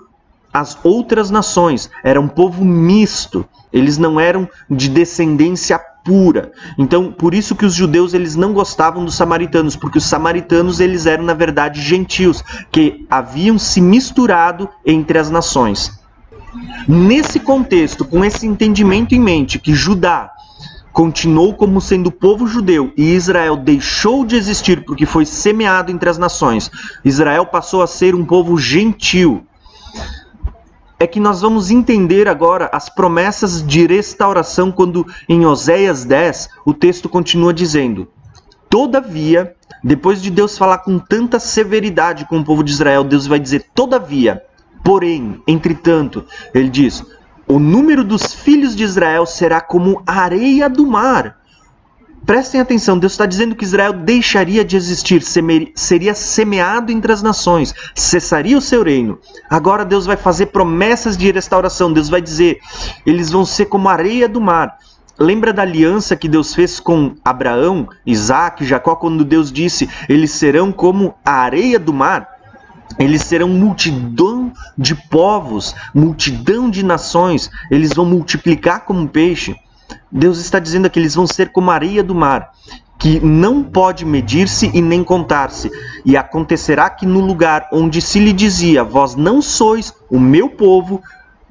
as 0.52 0.78
outras 0.82 1.30
nações. 1.30 1.90
Era 2.02 2.20
um 2.20 2.28
povo 2.28 2.64
misto. 2.64 3.46
Eles 3.72 3.98
não 3.98 4.18
eram 4.18 4.48
de 4.68 4.88
descendência 4.88 5.80
pura. 6.04 6.52
Então, 6.78 7.12
por 7.12 7.34
isso 7.34 7.54
que 7.54 7.64
os 7.64 7.74
judeus 7.74 8.14
eles 8.14 8.34
não 8.36 8.52
gostavam 8.52 9.04
dos 9.04 9.14
samaritanos, 9.14 9.76
porque 9.76 9.98
os 9.98 10.04
samaritanos 10.04 10.80
eles 10.80 11.06
eram 11.06 11.24
na 11.24 11.34
verdade 11.34 11.80
gentios, 11.80 12.42
que 12.72 13.06
haviam 13.10 13.58
se 13.58 13.80
misturado 13.80 14.68
entre 14.84 15.18
as 15.18 15.30
nações. 15.30 16.00
Nesse 16.88 17.38
contexto, 17.38 18.04
com 18.04 18.24
esse 18.24 18.46
entendimento 18.46 19.14
em 19.14 19.20
mente 19.20 19.58
que 19.58 19.74
Judá 19.74 20.32
continuou 20.92 21.54
como 21.54 21.80
sendo 21.80 22.10
povo 22.10 22.48
judeu 22.48 22.92
e 22.96 23.14
Israel 23.14 23.56
deixou 23.56 24.24
de 24.24 24.34
existir 24.34 24.84
porque 24.84 25.06
foi 25.06 25.24
semeado 25.24 25.92
entre 25.92 26.10
as 26.10 26.18
nações, 26.18 26.68
Israel 27.04 27.46
passou 27.46 27.82
a 27.82 27.86
ser 27.86 28.14
um 28.14 28.24
povo 28.24 28.58
gentil 28.58 29.46
é 31.00 31.06
que 31.06 31.18
nós 31.18 31.40
vamos 31.40 31.70
entender 31.70 32.28
agora 32.28 32.68
as 32.74 32.90
promessas 32.90 33.66
de 33.66 33.86
restauração 33.86 34.70
quando 34.70 35.06
em 35.26 35.46
Oséias 35.46 36.04
10 36.04 36.50
o 36.66 36.74
texto 36.74 37.08
continua 37.08 37.54
dizendo: 37.54 38.06
Todavia, 38.68 39.56
depois 39.82 40.20
de 40.20 40.30
Deus 40.30 40.58
falar 40.58 40.78
com 40.78 40.98
tanta 40.98 41.38
severidade 41.40 42.26
com 42.26 42.38
o 42.38 42.44
povo 42.44 42.62
de 42.62 42.70
Israel, 42.70 43.02
Deus 43.02 43.26
vai 43.26 43.40
dizer: 43.40 43.64
Todavia, 43.74 44.44
porém, 44.84 45.42
entretanto, 45.48 46.26
ele 46.52 46.68
diz: 46.68 47.02
O 47.48 47.58
número 47.58 48.04
dos 48.04 48.34
filhos 48.34 48.76
de 48.76 48.84
Israel 48.84 49.24
será 49.24 49.58
como 49.58 50.02
a 50.06 50.20
areia 50.20 50.68
do 50.68 50.86
mar 50.86 51.39
Prestem 52.26 52.60
atenção, 52.60 52.98
Deus 52.98 53.12
está 53.12 53.26
dizendo 53.26 53.56
que 53.56 53.64
Israel 53.64 53.92
deixaria 53.92 54.64
de 54.64 54.76
existir, 54.76 55.22
seria 55.74 56.14
semeado 56.14 56.92
entre 56.92 57.12
as 57.12 57.22
nações, 57.22 57.74
cessaria 57.94 58.56
o 58.56 58.60
seu 58.60 58.82
reino. 58.84 59.18
Agora 59.48 59.84
Deus 59.84 60.06
vai 60.06 60.16
fazer 60.16 60.46
promessas 60.46 61.16
de 61.16 61.30
restauração. 61.32 61.92
Deus 61.92 62.08
vai 62.08 62.20
dizer: 62.20 62.58
eles 63.04 63.30
vão 63.30 63.44
ser 63.44 63.66
como 63.66 63.88
areia 63.88 64.28
do 64.28 64.40
mar. 64.40 64.78
Lembra 65.18 65.52
da 65.52 65.62
aliança 65.62 66.16
que 66.16 66.28
Deus 66.28 66.54
fez 66.54 66.78
com 66.78 67.14
Abraão, 67.24 67.88
Isaac, 68.06 68.64
Jacó, 68.64 68.94
quando 68.94 69.24
Deus 69.24 69.50
disse: 69.50 69.88
eles 70.08 70.30
serão 70.30 70.70
como 70.70 71.14
a 71.24 71.32
areia 71.32 71.78
do 71.78 71.92
mar? 71.92 72.28
Eles 72.98 73.22
serão 73.22 73.48
multidão 73.48 74.52
de 74.76 74.94
povos, 74.94 75.74
multidão 75.94 76.68
de 76.68 76.84
nações, 76.84 77.50
eles 77.70 77.92
vão 77.92 78.04
multiplicar 78.04 78.84
como 78.84 79.08
peixe. 79.08 79.56
Deus 80.10 80.38
está 80.38 80.58
dizendo 80.58 80.88
que 80.90 80.98
eles 80.98 81.14
vão 81.14 81.26
ser 81.26 81.50
como 81.52 81.70
a 81.70 81.74
areia 81.74 82.02
do 82.02 82.14
mar, 82.14 82.50
que 82.98 83.18
não 83.20 83.62
pode 83.62 84.04
medir-se 84.04 84.70
e 84.74 84.82
nem 84.82 85.02
contar-se. 85.02 85.70
E 86.04 86.16
acontecerá 86.16 86.90
que 86.90 87.06
no 87.06 87.20
lugar 87.20 87.68
onde 87.72 88.00
se 88.00 88.18
lhe 88.18 88.32
dizia, 88.32 88.84
vós 88.84 89.14
não 89.14 89.40
sois 89.40 89.94
o 90.10 90.20
meu 90.20 90.50
povo, 90.50 91.02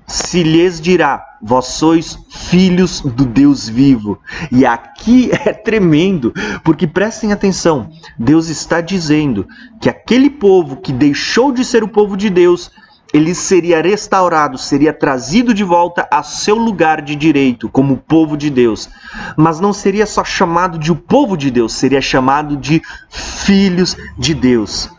se 0.06 0.44
lhes 0.44 0.82
dirá, 0.82 1.24
vós 1.42 1.68
sois 1.68 2.18
filhos 2.30 3.02
do 3.02 3.26
Deus 3.26 3.70
vivo. 3.70 4.20
E 4.52 4.66
aqui 4.66 5.30
é 5.46 5.54
tremendo, 5.54 6.34
porque 6.64 6.86
prestem 6.86 7.32
atenção, 7.32 7.90
Deus 8.18 8.50
está 8.50 8.82
dizendo 8.82 9.48
que 9.80 9.90
aquele 9.90 10.30
povo 10.30 10.78
que 10.78 10.92
deixou 10.92 11.52
de 11.52 11.64
ser 11.64 11.84
o 11.84 11.88
povo 11.88 12.18
de 12.18 12.30
Deus 12.30 12.72
ele 13.14 13.34
seria 13.34 13.82
restaurado, 13.82 14.58
seria 14.58 14.94
trazido 14.94 15.54
de 15.54 15.64
volta 15.64 16.08
a 16.12 16.22
seu 16.22 16.56
lugar 16.56 17.02
de 17.02 17.16
direito 17.16 17.68
como 17.70 17.98
povo 17.98 18.38
de 18.38 18.50
Deus. 18.50 18.90
Mas 19.36 19.60
não 19.60 19.74
seria 19.74 20.06
só 20.06 20.24
chamado 20.24 20.78
de 20.78 20.92
o 20.92 20.96
povo 20.96 21.36
de 21.36 21.50
Deus, 21.50 21.74
seria 21.74 22.02
chamado 22.02 22.56
de 22.56 22.82
filhos 23.10 23.98
de 24.18 24.34
Deus. 24.34 24.90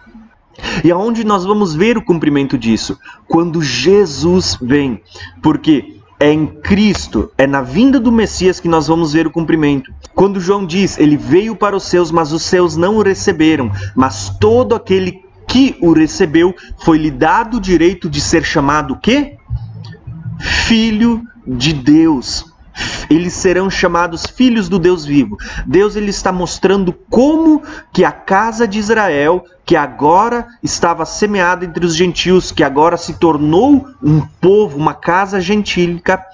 E 0.85 0.91
aonde 0.91 1.25
nós 1.25 1.45
vamos 1.45 1.75
ver 1.75 1.97
o 1.97 2.05
cumprimento 2.05 2.59
disso? 2.59 2.99
Quando 3.29 3.63
Jesus 3.63 4.59
vem. 4.61 5.01
Porque 5.41 6.01
é 6.19 6.31
em 6.31 6.47
Cristo, 6.47 7.31
é 7.39 7.47
na 7.47 7.63
vinda 7.63 7.99
do 7.99 8.13
Messias 8.13 8.61
que 8.61 8.69
nós 8.69 8.89
vamos 8.89 9.13
ver 9.15 9.27
o 9.27 9.31
cumprimento. 9.31 9.91
Quando 10.15 10.39
João 10.39 10.67
diz, 10.67 10.99
ele 10.99 11.17
veio 11.17 11.57
para 11.57 11.75
os 11.75 11.85
seus, 11.85 12.11
mas 12.11 12.31
os 12.31 12.43
seus 12.43 12.77
não 12.77 12.97
o 12.97 13.03
receberam, 13.03 13.71
mas 13.97 14.29
todo 14.39 14.75
aquele 14.75 15.25
que 15.51 15.77
o 15.81 15.93
recebeu, 15.93 16.55
foi-lhe 16.79 17.11
dado 17.11 17.57
o 17.57 17.61
direito 17.61 18.09
de 18.09 18.21
ser 18.21 18.45
chamado 18.45 18.97
que? 18.97 19.37
Filho 20.39 21.23
de 21.45 21.73
Deus. 21.73 22.47
Eles 23.11 23.33
serão 23.33 23.69
chamados 23.69 24.25
filhos 24.25 24.69
do 24.69 24.79
Deus 24.79 25.05
vivo. 25.05 25.37
Deus 25.67 25.97
ele 25.97 26.11
está 26.11 26.31
mostrando 26.31 26.93
como 27.11 27.63
que 27.93 28.05
a 28.05 28.13
casa 28.13 28.67
de 28.67 28.79
Israel, 28.79 29.45
que 29.67 29.75
agora 29.75 30.47
estava 30.63 31.05
semeada 31.05 31.65
entre 31.65 31.85
os 31.85 31.97
gentios, 31.97 32.53
que 32.53 32.63
agora 32.63 32.97
se 32.97 33.15
tornou 33.15 33.89
um 34.01 34.21
povo, 34.41 34.79
uma 34.79 34.95
casa 34.95 35.41
gentílica, 35.41 36.25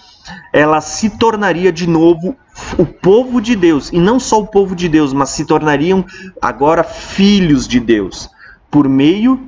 ela 0.53 0.83
se 0.83 1.09
tornaria 1.09 1.73
de 1.73 1.89
novo 1.89 2.37
o 2.77 2.85
povo 2.85 3.41
de 3.41 3.57
Deus, 3.57 3.91
e 3.93 3.99
não 3.99 4.21
só 4.21 4.41
o 4.41 4.47
povo 4.47 4.77
de 4.77 4.91
Deus, 4.91 5.15
mas 5.15 5.31
se 5.31 5.47
tornariam 5.47 6.05
agora 6.43 6.85
filhos 6.85 7.67
de 7.67 7.81
Deus 7.81 8.36
por 8.77 8.91
meio 8.91 9.41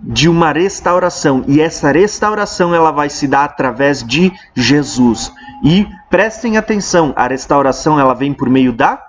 de 0.00 0.28
uma 0.28 0.50
restauração 0.50 1.44
e 1.46 1.60
essa 1.60 1.92
restauração 1.92 2.74
ela 2.74 2.90
vai 2.90 3.08
se 3.08 3.28
dar 3.28 3.44
através 3.44 4.02
de 4.02 4.32
Jesus. 4.52 5.32
E 5.62 5.86
prestem 6.10 6.56
atenção, 6.56 7.12
a 7.14 7.28
restauração 7.28 8.00
ela 8.00 8.14
vem 8.14 8.34
por 8.34 8.50
meio 8.50 8.72
da 8.72 9.00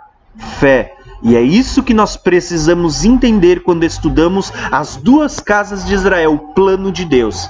fé. 0.60 0.94
E 1.24 1.36
é 1.36 1.42
isso 1.42 1.82
que 1.82 1.96
nós 1.96 2.16
precisamos 2.16 3.04
entender 3.04 3.64
quando 3.64 3.84
estudamos 3.86 4.54
as 4.72 4.98
duas 4.98 5.40
casas 5.40 5.84
de 5.84 5.96
Israel, 5.96 6.36
o 6.36 6.54
plano 6.54 6.92
de 6.92 7.04
Deus. 7.04 7.50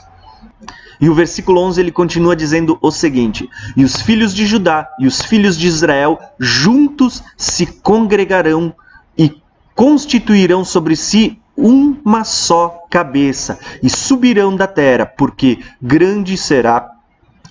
E 1.01 1.09
o 1.09 1.13
versículo 1.13 1.59
11 1.59 1.81
ele 1.81 1.91
continua 1.91 2.33
dizendo 2.33 2.77
o 2.81 2.91
seguinte: 2.91 3.49
E 3.75 3.83
os 3.83 3.97
filhos 3.97 4.33
de 4.33 4.45
Judá 4.45 4.87
e 4.97 5.05
os 5.05 5.21
filhos 5.21 5.57
de 5.57 5.67
Israel 5.67 6.17
juntos 6.39 7.21
se 7.35 7.65
congregarão 7.65 8.73
e 9.17 9.35
constituirão 9.75 10.63
sobre 10.63 10.95
si 10.95 11.42
uma 11.55 12.23
só 12.23 12.85
cabeça 12.89 13.59
e 13.81 13.89
subirão 13.89 14.55
da 14.55 14.67
terra, 14.67 15.05
porque 15.05 15.59
grande 15.81 16.35
será 16.37 16.89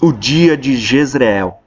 o 0.01 0.13
dia 0.13 0.57
de 0.57 0.77
Jezreel. 0.77 1.59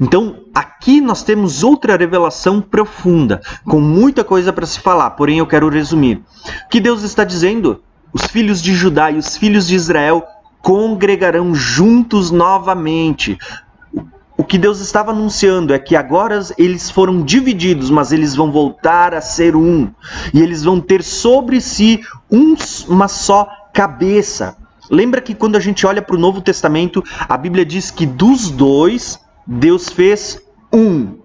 Então, 0.00 0.40
aqui 0.54 1.00
nós 1.00 1.22
temos 1.22 1.62
outra 1.62 1.96
revelação 1.96 2.60
profunda, 2.60 3.40
com 3.64 3.80
muita 3.80 4.24
coisa 4.24 4.52
para 4.52 4.66
se 4.66 4.80
falar, 4.80 5.10
porém 5.10 5.38
eu 5.38 5.46
quero 5.46 5.68
resumir. 5.68 6.22
O 6.64 6.68
que 6.68 6.80
Deus 6.80 7.02
está 7.02 7.24
dizendo? 7.24 7.82
Os 8.12 8.22
filhos 8.22 8.62
de 8.62 8.74
Judá 8.74 9.10
e 9.10 9.18
os 9.18 9.36
filhos 9.36 9.66
de 9.66 9.74
Israel 9.74 10.24
congregarão 10.60 11.54
juntos 11.54 12.30
novamente, 12.30 13.38
o 14.38 14.44
que 14.44 14.56
Deus 14.56 14.78
estava 14.78 15.10
anunciando 15.10 15.74
é 15.74 15.80
que 15.80 15.96
agora 15.96 16.40
eles 16.56 16.88
foram 16.92 17.24
divididos, 17.24 17.90
mas 17.90 18.12
eles 18.12 18.36
vão 18.36 18.52
voltar 18.52 19.12
a 19.12 19.20
ser 19.20 19.56
um. 19.56 19.90
E 20.32 20.40
eles 20.40 20.62
vão 20.62 20.80
ter 20.80 21.02
sobre 21.02 21.60
si 21.60 22.00
um, 22.30 22.54
uma 22.86 23.08
só 23.08 23.48
cabeça. 23.74 24.56
Lembra 24.88 25.20
que 25.20 25.34
quando 25.34 25.56
a 25.56 25.60
gente 25.60 25.84
olha 25.84 26.00
para 26.00 26.14
o 26.14 26.18
Novo 26.18 26.40
Testamento, 26.40 27.02
a 27.28 27.36
Bíblia 27.36 27.66
diz 27.66 27.90
que 27.90 28.06
dos 28.06 28.48
dois, 28.48 29.18
Deus 29.44 29.88
fez 29.88 30.40
um. 30.72 31.18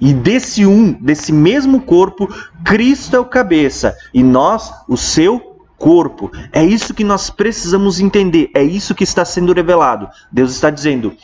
E 0.00 0.14
desse 0.14 0.64
um, 0.64 0.92
desse 0.92 1.32
mesmo 1.32 1.80
corpo, 1.80 2.32
Cristo 2.64 3.16
é 3.16 3.18
o 3.18 3.24
cabeça 3.24 3.96
e 4.14 4.22
nós, 4.22 4.72
o 4.88 4.96
seu 4.96 5.58
corpo. 5.76 6.30
É 6.52 6.64
isso 6.64 6.94
que 6.94 7.02
nós 7.02 7.30
precisamos 7.30 7.98
entender, 7.98 8.48
é 8.54 8.62
isso 8.62 8.94
que 8.94 9.02
está 9.02 9.24
sendo 9.24 9.52
revelado. 9.52 10.08
Deus 10.30 10.52
está 10.52 10.70
dizendo: 10.70 11.16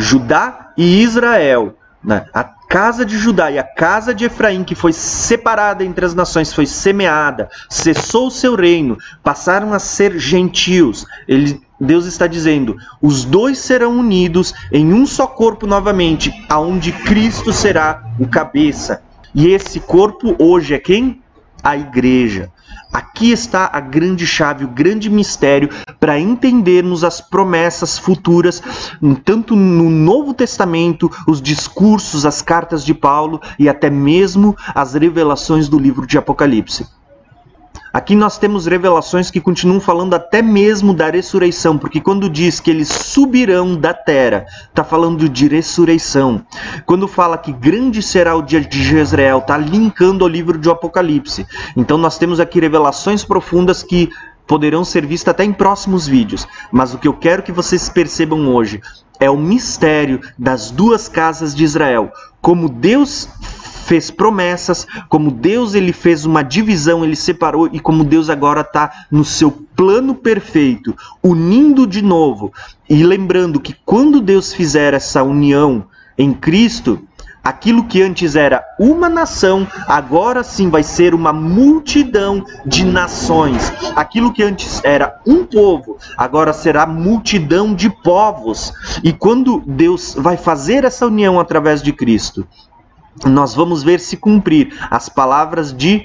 Judá 0.00 0.72
e 0.76 1.02
Israel, 1.02 1.76
né? 2.02 2.24
a 2.32 2.42
casa 2.42 3.04
de 3.04 3.18
Judá 3.18 3.50
e 3.50 3.58
a 3.58 3.62
casa 3.62 4.14
de 4.14 4.24
Efraim, 4.24 4.64
que 4.64 4.74
foi 4.74 4.94
separada 4.94 5.84
entre 5.84 6.06
as 6.06 6.14
nações, 6.14 6.54
foi 6.54 6.64
semeada, 6.64 7.50
cessou 7.68 8.28
o 8.28 8.30
seu 8.30 8.54
reino, 8.54 8.96
passaram 9.22 9.74
a 9.74 9.78
ser 9.78 10.18
gentios. 10.18 11.06
Ele, 11.28 11.60
Deus 11.78 12.06
está 12.06 12.26
dizendo: 12.26 12.76
os 13.02 13.24
dois 13.24 13.58
serão 13.58 13.98
unidos 13.98 14.54
em 14.72 14.92
um 14.92 15.06
só 15.06 15.26
corpo 15.26 15.66
novamente, 15.66 16.32
aonde 16.48 16.92
Cristo 16.92 17.52
será 17.52 18.02
o 18.18 18.26
cabeça. 18.26 19.02
E 19.34 19.48
esse 19.48 19.80
corpo 19.80 20.34
hoje 20.38 20.72
é 20.74 20.78
quem? 20.78 21.22
A 21.62 21.76
igreja. 21.76 22.50
Aqui 22.92 23.30
está 23.30 23.70
a 23.72 23.78
grande 23.78 24.26
chave, 24.26 24.64
o 24.64 24.68
grande 24.68 25.08
mistério 25.08 25.68
para 26.00 26.18
entendermos 26.18 27.04
as 27.04 27.20
promessas 27.20 27.98
futuras, 27.98 28.60
tanto 29.24 29.54
no 29.54 29.88
Novo 29.88 30.34
Testamento, 30.34 31.08
os 31.26 31.40
discursos, 31.40 32.26
as 32.26 32.42
cartas 32.42 32.84
de 32.84 32.92
Paulo 32.92 33.40
e 33.58 33.68
até 33.68 33.88
mesmo 33.88 34.56
as 34.74 34.94
revelações 34.94 35.68
do 35.68 35.78
livro 35.78 36.04
de 36.06 36.18
Apocalipse. 36.18 36.86
Aqui 37.92 38.14
nós 38.14 38.38
temos 38.38 38.66
revelações 38.66 39.30
que 39.30 39.40
continuam 39.40 39.80
falando 39.80 40.14
até 40.14 40.40
mesmo 40.40 40.94
da 40.94 41.10
ressurreição, 41.10 41.76
porque 41.76 42.00
quando 42.00 42.30
diz 42.30 42.60
que 42.60 42.70
eles 42.70 42.88
subirão 42.88 43.74
da 43.74 43.92
terra, 43.92 44.46
está 44.68 44.84
falando 44.84 45.28
de 45.28 45.48
ressurreição. 45.48 46.44
Quando 46.86 47.08
fala 47.08 47.36
que 47.36 47.52
grande 47.52 48.00
será 48.00 48.36
o 48.36 48.42
dia 48.42 48.60
de 48.60 48.82
Jezreel, 48.82 49.38
está 49.38 49.56
linkando 49.56 50.24
ao 50.24 50.30
livro 50.30 50.56
de 50.56 50.70
Apocalipse. 50.70 51.44
Então 51.76 51.98
nós 51.98 52.16
temos 52.16 52.38
aqui 52.38 52.60
revelações 52.60 53.24
profundas 53.24 53.82
que 53.82 54.08
poderão 54.46 54.84
ser 54.84 55.04
vistas 55.06 55.32
até 55.32 55.44
em 55.44 55.52
próximos 55.52 56.06
vídeos. 56.06 56.46
Mas 56.70 56.94
o 56.94 56.98
que 56.98 57.08
eu 57.08 57.14
quero 57.14 57.42
que 57.42 57.52
vocês 57.52 57.88
percebam 57.88 58.48
hoje 58.48 58.80
é 59.20 59.28
o 59.28 59.36
mistério 59.36 60.20
das 60.38 60.70
duas 60.70 61.08
casas 61.08 61.54
de 61.54 61.62
Israel. 61.64 62.10
Como 62.40 62.68
Deus 62.68 63.28
fez 63.90 64.08
promessas, 64.08 64.86
como 65.08 65.32
Deus 65.32 65.74
ele 65.74 65.92
fez 65.92 66.24
uma 66.24 66.44
divisão, 66.44 67.04
ele 67.04 67.16
separou 67.16 67.68
e 67.72 67.80
como 67.80 68.04
Deus 68.04 68.30
agora 68.30 68.60
está 68.60 68.88
no 69.10 69.24
seu 69.24 69.50
plano 69.74 70.14
perfeito, 70.14 70.96
unindo 71.20 71.88
de 71.88 72.00
novo. 72.00 72.52
E 72.88 73.02
lembrando 73.02 73.58
que 73.58 73.74
quando 73.84 74.20
Deus 74.20 74.52
fizer 74.52 74.94
essa 74.94 75.24
união 75.24 75.86
em 76.16 76.32
Cristo, 76.32 77.02
aquilo 77.42 77.84
que 77.84 78.00
antes 78.00 78.36
era 78.36 78.64
uma 78.78 79.08
nação, 79.08 79.66
agora 79.88 80.44
sim 80.44 80.70
vai 80.70 80.84
ser 80.84 81.12
uma 81.12 81.32
multidão 81.32 82.44
de 82.64 82.84
nações. 82.84 83.72
Aquilo 83.96 84.32
que 84.32 84.44
antes 84.44 84.80
era 84.84 85.20
um 85.26 85.44
povo, 85.44 85.98
agora 86.16 86.52
será 86.52 86.86
multidão 86.86 87.74
de 87.74 87.90
povos. 87.90 88.72
E 89.02 89.12
quando 89.12 89.60
Deus 89.66 90.14
vai 90.16 90.36
fazer 90.36 90.84
essa 90.84 91.08
união 91.08 91.40
através 91.40 91.82
de 91.82 91.92
Cristo, 91.92 92.46
nós 93.24 93.54
vamos 93.54 93.82
ver 93.82 94.00
se 94.00 94.16
cumprir 94.16 94.74
as 94.90 95.08
palavras 95.08 95.72
de 95.72 96.04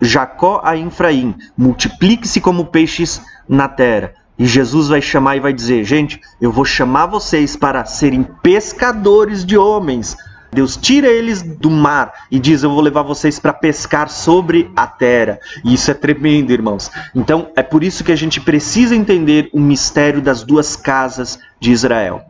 Jacó 0.00 0.60
a 0.64 0.76
Efraim: 0.76 1.34
multiplique-se 1.56 2.40
como 2.40 2.66
peixes 2.66 3.22
na 3.48 3.68
terra. 3.68 4.14
E 4.38 4.46
Jesus 4.46 4.88
vai 4.88 5.00
chamar 5.00 5.36
e 5.36 5.40
vai 5.40 5.52
dizer: 5.52 5.84
Gente, 5.84 6.20
eu 6.40 6.52
vou 6.52 6.64
chamar 6.64 7.06
vocês 7.06 7.56
para 7.56 7.84
serem 7.84 8.22
pescadores 8.42 9.44
de 9.44 9.56
homens. 9.56 10.16
Deus 10.52 10.76
tira 10.76 11.08
eles 11.08 11.42
do 11.42 11.70
mar 11.70 12.12
e 12.30 12.38
diz: 12.38 12.62
Eu 12.62 12.70
vou 12.70 12.80
levar 12.80 13.02
vocês 13.02 13.38
para 13.38 13.52
pescar 13.52 14.08
sobre 14.08 14.70
a 14.76 14.86
terra. 14.86 15.38
E 15.64 15.74
isso 15.74 15.90
é 15.90 15.94
tremendo, 15.94 16.52
irmãos. 16.52 16.90
Então, 17.14 17.50
é 17.56 17.62
por 17.62 17.82
isso 17.82 18.04
que 18.04 18.12
a 18.12 18.16
gente 18.16 18.40
precisa 18.40 18.94
entender 18.94 19.48
o 19.52 19.60
mistério 19.60 20.20
das 20.20 20.42
duas 20.42 20.76
casas 20.76 21.38
de 21.58 21.72
Israel. 21.72 22.22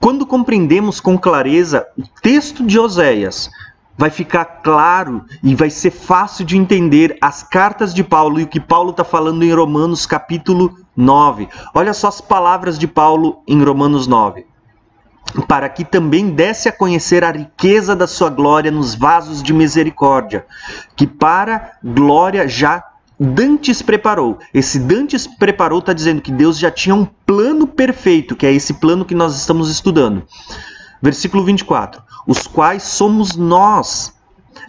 Quando 0.00 0.26
compreendemos 0.26 1.00
com 1.00 1.18
clareza 1.18 1.86
o 1.98 2.02
texto 2.22 2.64
de 2.64 2.78
Oséias, 2.78 3.50
vai 3.96 4.10
ficar 4.10 4.44
claro 4.62 5.24
e 5.42 5.56
vai 5.56 5.70
ser 5.70 5.90
fácil 5.90 6.44
de 6.44 6.56
entender 6.56 7.18
as 7.20 7.42
cartas 7.42 7.92
de 7.92 8.04
Paulo 8.04 8.38
e 8.38 8.44
o 8.44 8.46
que 8.46 8.60
Paulo 8.60 8.90
está 8.90 9.02
falando 9.02 9.42
em 9.42 9.52
Romanos 9.52 10.06
capítulo 10.06 10.78
9. 10.96 11.48
Olha 11.74 11.92
só 11.92 12.06
as 12.06 12.20
palavras 12.20 12.78
de 12.78 12.86
Paulo 12.86 13.42
em 13.46 13.60
Romanos 13.60 14.06
9. 14.06 14.46
Para 15.48 15.68
que 15.68 15.84
também 15.84 16.30
desse 16.30 16.68
a 16.68 16.72
conhecer 16.72 17.24
a 17.24 17.32
riqueza 17.32 17.96
da 17.96 18.06
sua 18.06 18.30
glória 18.30 18.70
nos 18.70 18.94
vasos 18.94 19.42
de 19.42 19.52
misericórdia, 19.52 20.46
que 20.94 21.06
para 21.08 21.72
glória 21.82 22.46
já 22.46 22.84
dantes 23.18 23.82
preparou. 23.82 24.38
Esse 24.52 24.78
dantes 24.78 25.26
preparou 25.26 25.80
está 25.80 25.92
dizendo 25.92 26.22
que 26.22 26.30
Deus 26.30 26.58
já 26.58 26.70
tinha 26.70 26.94
um 26.94 27.04
plano 27.04 27.66
perfeito, 27.66 28.36
que 28.36 28.46
é 28.46 28.52
esse 28.52 28.74
plano 28.74 29.04
que 29.04 29.14
nós 29.14 29.36
estamos 29.36 29.70
estudando. 29.70 30.22
Versículo 31.02 31.44
24: 31.44 32.02
Os 32.26 32.46
quais 32.46 32.82
somos 32.84 33.36
nós, 33.36 34.14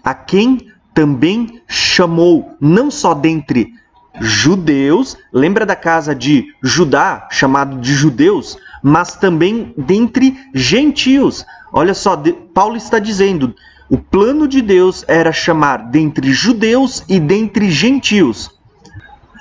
a 0.04 0.14
quem 0.14 0.68
também 0.94 1.62
chamou, 1.68 2.56
não 2.60 2.90
só 2.90 3.14
dentre 3.14 3.74
judeus, 4.20 5.18
lembra 5.32 5.66
da 5.66 5.76
casa 5.76 6.14
de 6.14 6.54
Judá, 6.62 7.28
chamado 7.32 7.80
de 7.80 7.94
judeus, 7.94 8.58
mas 8.84 9.16
também 9.16 9.74
dentre 9.78 10.38
gentios. 10.54 11.46
Olha 11.72 11.94
só, 11.94 12.22
Paulo 12.54 12.76
está 12.76 13.00
dizendo: 13.00 13.56
o 13.90 13.98
plano 13.98 14.48
de 14.48 14.62
Deus 14.62 15.04
era 15.08 15.32
chamar 15.32 15.90
dentre 15.90 16.32
judeus 16.32 17.04
e 17.10 17.20
dentre 17.20 17.72
gentios. 17.72 18.52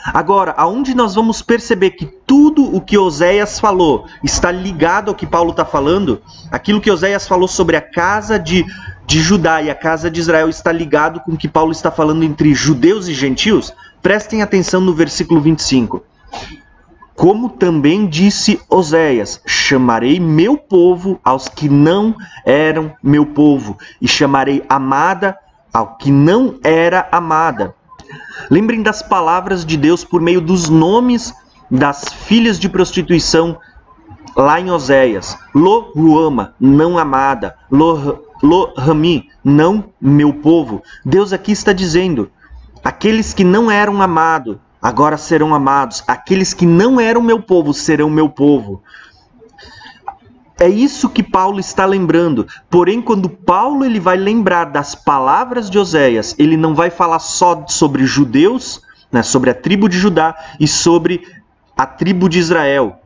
Agora, 0.06 0.54
aonde 0.56 0.94
nós 0.94 1.14
vamos 1.14 1.42
perceber 1.42 1.90
que 1.90 2.06
tudo 2.06 2.64
o 2.74 2.80
que 2.80 2.96
Oséias 2.96 3.60
falou 3.60 4.06
está 4.24 4.50
ligado 4.50 5.10
ao 5.10 5.14
que 5.14 5.26
Paulo 5.26 5.50
está 5.50 5.64
falando, 5.64 6.22
aquilo 6.50 6.80
que 6.80 6.90
Oséias 6.90 7.28
falou 7.28 7.48
sobre 7.48 7.76
a 7.76 7.82
casa 7.82 8.38
de, 8.38 8.64
de 9.06 9.20
Judá 9.20 9.60
e 9.60 9.70
a 9.70 9.74
casa 9.74 10.10
de 10.10 10.20
Israel 10.20 10.48
está 10.48 10.72
ligado 10.72 11.20
com 11.20 11.32
o 11.32 11.36
que 11.36 11.48
Paulo 11.48 11.72
está 11.72 11.90
falando 11.90 12.22
entre 12.22 12.54
judeus 12.54 13.06
e 13.06 13.12
gentios, 13.12 13.74
prestem 14.00 14.40
atenção 14.40 14.80
no 14.80 14.94
versículo 14.94 15.40
25. 15.40 16.02
Como 17.18 17.48
também 17.48 18.06
disse 18.06 18.60
Oséias: 18.70 19.40
chamarei 19.44 20.20
meu 20.20 20.56
povo 20.56 21.18
aos 21.24 21.48
que 21.48 21.68
não 21.68 22.14
eram 22.46 22.92
meu 23.02 23.26
povo, 23.26 23.76
e 24.00 24.06
chamarei 24.06 24.64
amada 24.68 25.36
ao 25.74 25.96
que 25.96 26.12
não 26.12 26.60
era 26.62 27.08
amada. 27.10 27.74
Lembrem 28.48 28.84
das 28.84 29.02
palavras 29.02 29.66
de 29.66 29.76
Deus 29.76 30.04
por 30.04 30.20
meio 30.20 30.40
dos 30.40 30.68
nomes 30.68 31.34
das 31.68 32.04
filhas 32.04 32.56
de 32.56 32.68
prostituição 32.68 33.58
lá 34.36 34.60
em 34.60 34.70
Oséias. 34.70 35.36
Lo 35.52 35.90
Ruama, 35.96 36.54
não 36.60 36.96
amada. 36.96 37.56
Lo, 37.68 38.24
Rami, 38.76 39.28
não 39.42 39.86
meu 40.00 40.32
povo. 40.34 40.84
Deus 41.04 41.32
aqui 41.32 41.50
está 41.50 41.72
dizendo: 41.72 42.30
aqueles 42.84 43.34
que 43.34 43.42
não 43.42 43.68
eram 43.68 44.00
amados 44.00 44.56
agora 44.80 45.16
serão 45.16 45.54
amados. 45.54 46.02
Aqueles 46.06 46.54
que 46.54 46.66
não 46.66 47.00
eram 47.00 47.20
meu 47.20 47.40
povo 47.40 47.72
serão 47.74 48.08
meu 48.10 48.28
povo. 48.28 48.82
É 50.60 50.68
isso 50.68 51.08
que 51.08 51.22
Paulo 51.22 51.60
está 51.60 51.86
lembrando. 51.86 52.46
Porém, 52.68 53.00
quando 53.00 53.28
Paulo 53.28 53.84
ele 53.84 54.00
vai 54.00 54.16
lembrar 54.16 54.64
das 54.64 54.94
palavras 54.94 55.70
de 55.70 55.78
Oséias, 55.78 56.34
ele 56.36 56.56
não 56.56 56.74
vai 56.74 56.90
falar 56.90 57.20
só 57.20 57.64
sobre 57.68 58.04
judeus, 58.04 58.82
né, 59.10 59.22
sobre 59.22 59.50
a 59.50 59.54
tribo 59.54 59.88
de 59.88 59.96
Judá 59.96 60.34
e 60.58 60.66
sobre 60.66 61.22
a 61.76 61.86
tribo 61.86 62.28
de 62.28 62.40
Israel. 62.40 62.98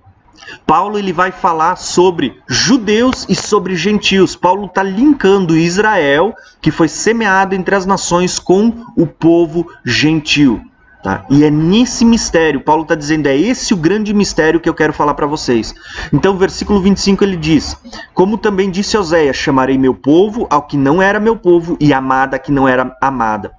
Paulo 0.66 0.98
ele 0.98 1.12
vai 1.12 1.30
falar 1.30 1.76
sobre 1.76 2.40
judeus 2.48 3.26
e 3.28 3.34
sobre 3.34 3.76
gentios. 3.76 4.34
Paulo 4.34 4.64
está 4.66 4.82
linkando 4.82 5.56
Israel, 5.56 6.34
que 6.60 6.70
foi 6.70 6.88
semeado 6.88 7.54
entre 7.54 7.74
as 7.74 7.84
nações, 7.84 8.38
com 8.38 8.84
o 8.96 9.06
povo 9.06 9.66
gentil. 9.84 10.71
Tá? 11.02 11.26
E 11.28 11.42
é 11.42 11.50
nesse 11.50 12.04
mistério, 12.04 12.60
Paulo 12.60 12.82
está 12.82 12.94
dizendo, 12.94 13.26
é 13.26 13.36
esse 13.36 13.74
o 13.74 13.76
grande 13.76 14.14
mistério 14.14 14.60
que 14.60 14.68
eu 14.68 14.74
quero 14.74 14.92
falar 14.92 15.14
para 15.14 15.26
vocês. 15.26 15.74
Então, 16.12 16.36
versículo 16.36 16.80
25 16.80 17.24
ele 17.24 17.36
diz: 17.36 17.76
Como 18.14 18.38
também 18.38 18.70
disse 18.70 18.96
Oséias: 18.96 19.36
Chamarei 19.36 19.76
meu 19.76 19.94
povo 19.94 20.46
ao 20.48 20.62
que 20.62 20.76
não 20.76 21.02
era 21.02 21.18
meu 21.18 21.36
povo, 21.36 21.76
e 21.80 21.92
amada 21.92 22.36
a 22.36 22.38
que 22.38 22.52
não 22.52 22.68
era 22.68 22.96
amada. 23.00 23.52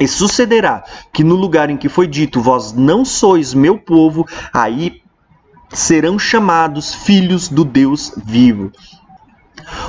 E 0.00 0.08
sucederá 0.08 0.82
que 1.12 1.22
no 1.22 1.36
lugar 1.36 1.70
em 1.70 1.76
que 1.76 1.88
foi 1.88 2.08
dito, 2.08 2.40
vós 2.40 2.72
não 2.72 3.04
sois 3.04 3.54
meu 3.54 3.78
povo, 3.78 4.26
aí 4.52 5.02
serão 5.72 6.18
chamados 6.18 6.94
filhos 6.94 7.48
do 7.48 7.64
Deus 7.64 8.12
vivo. 8.24 8.72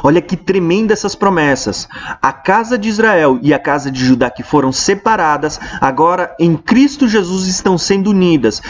Olha 0.04 0.22
que 0.22 0.36
tremenda 0.36 0.94
essas 0.94 1.16
promessas. 1.16 1.88
A 2.22 2.32
casa 2.32 2.78
de 2.78 2.90
Israel 2.90 3.40
e 3.42 3.54
a 3.54 3.60
casa 3.60 3.92
de 3.92 4.04
Judá 4.04 4.30
que 4.30 4.44
foram 4.44 4.72
separadas, 4.72 5.60
agora 5.80 6.36
em 6.40 6.56
Cristo 6.56 7.08
Jesus 7.08 7.48
estão 7.48 7.78
sendo 7.78 8.10
unidas. 8.10 8.62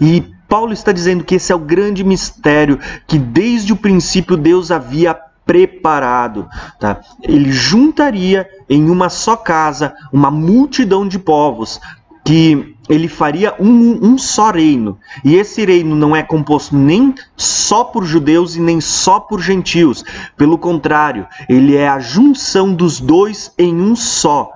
E 0.00 0.24
Paulo 0.48 0.72
está 0.72 0.90
dizendo 0.90 1.22
que 1.22 1.36
esse 1.36 1.52
é 1.52 1.54
o 1.54 1.60
grande 1.60 2.02
mistério 2.02 2.78
que 3.06 3.18
desde 3.18 3.72
o 3.72 3.76
princípio 3.76 4.36
Deus 4.36 4.70
havia 4.70 5.16
preparado. 5.46 6.48
Tá? 6.78 7.00
Ele 7.22 7.50
juntaria 7.50 8.48
em 8.68 8.88
uma 8.88 9.08
só 9.08 9.36
casa 9.36 9.94
uma 10.12 10.30
multidão 10.30 11.06
de 11.06 11.18
povos 11.18 11.80
que 12.24 12.76
ele 12.88 13.08
faria 13.08 13.54
um, 13.58 14.04
um, 14.04 14.18
só 14.18 14.50
reino. 14.50 14.98
E 15.24 15.36
esse 15.36 15.64
reino 15.64 15.94
não 15.94 16.14
é 16.14 16.22
composto 16.22 16.76
nem 16.76 17.14
só 17.36 17.84
por 17.84 18.04
judeus 18.04 18.56
e 18.56 18.60
nem 18.60 18.80
só 18.80 19.20
por 19.20 19.40
gentios. 19.40 20.04
Pelo 20.36 20.58
contrário, 20.58 21.26
ele 21.48 21.76
é 21.76 21.88
a 21.88 22.00
junção 22.00 22.74
dos 22.74 23.00
dois 23.00 23.52
em 23.56 23.80
um 23.80 23.94
só. 23.94 24.50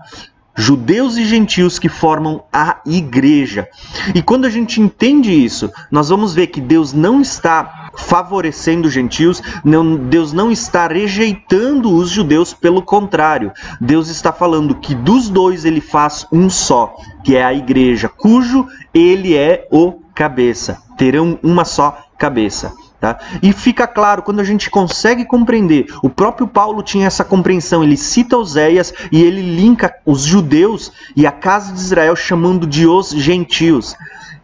Judeus 0.57 1.17
e 1.17 1.25
gentios 1.25 1.79
que 1.79 1.89
formam 1.89 2.45
a 2.53 2.81
igreja. 2.87 3.69
E 4.15 4.23
quando 4.23 4.45
a 4.45 4.51
gente 4.51 4.81
entende 4.81 5.33
isso, 5.33 5.71
nós 5.91 6.09
vamos 6.09 6.35
ver 6.35 6.49
que 6.49 6.61
Deus 6.61 6.93
não 6.93 7.21
está 7.21 7.84
favorecendo 7.97 8.89
os 8.89 8.95
gentios, 8.95 9.43
não, 9.65 9.97
Deus 9.97 10.33
não 10.33 10.51
está 10.51 10.87
rejeitando 10.87 11.93
os 11.93 12.11
judeus, 12.11 12.53
pelo 12.53 12.83
contrário, 12.83 13.53
Deus 13.81 14.09
está 14.09 14.33
falando 14.33 14.75
que 14.75 14.95
dos 14.95 15.29
dois 15.29 15.65
ele 15.65 15.81
faz 15.81 16.27
um 16.33 16.49
só, 16.51 16.95
que 17.23 17.37
é 17.37 17.45
a 17.45 17.55
igreja, 17.55 18.09
cujo 18.09 18.67
ele 18.93 19.37
é 19.37 19.67
o 19.71 19.93
cabeça. 20.15 20.79
Terão 20.97 21.39
uma 21.43 21.65
só 21.65 21.99
cabeça. 22.17 22.73
Tá? 23.01 23.19
E 23.43 23.53
fica 23.53 23.87
claro, 23.87 24.23
quando 24.23 24.41
a 24.41 24.45
gente 24.45 24.71
consegue 24.71 25.27
compreender, 25.27 25.87
o 26.03 26.09
próprio 26.09 26.49
Paulo 26.49 26.83
tinha 26.83 27.07
essa 27.07 27.23
compreensão, 27.23 27.85
ele 27.85 27.99
cita 27.99 28.39
Oséias 28.39 28.95
e 29.13 29.23
ele 29.23 29.43
linka 29.43 29.95
os 30.07 30.23
judeus 30.23 30.91
e 31.15 31.27
a 31.27 31.33
casa 31.33 31.71
de 31.71 31.81
Israel 31.81 32.17
chamando 32.17 32.67
de 32.67 32.87
os 32.87 33.11
gentios. 33.11 33.95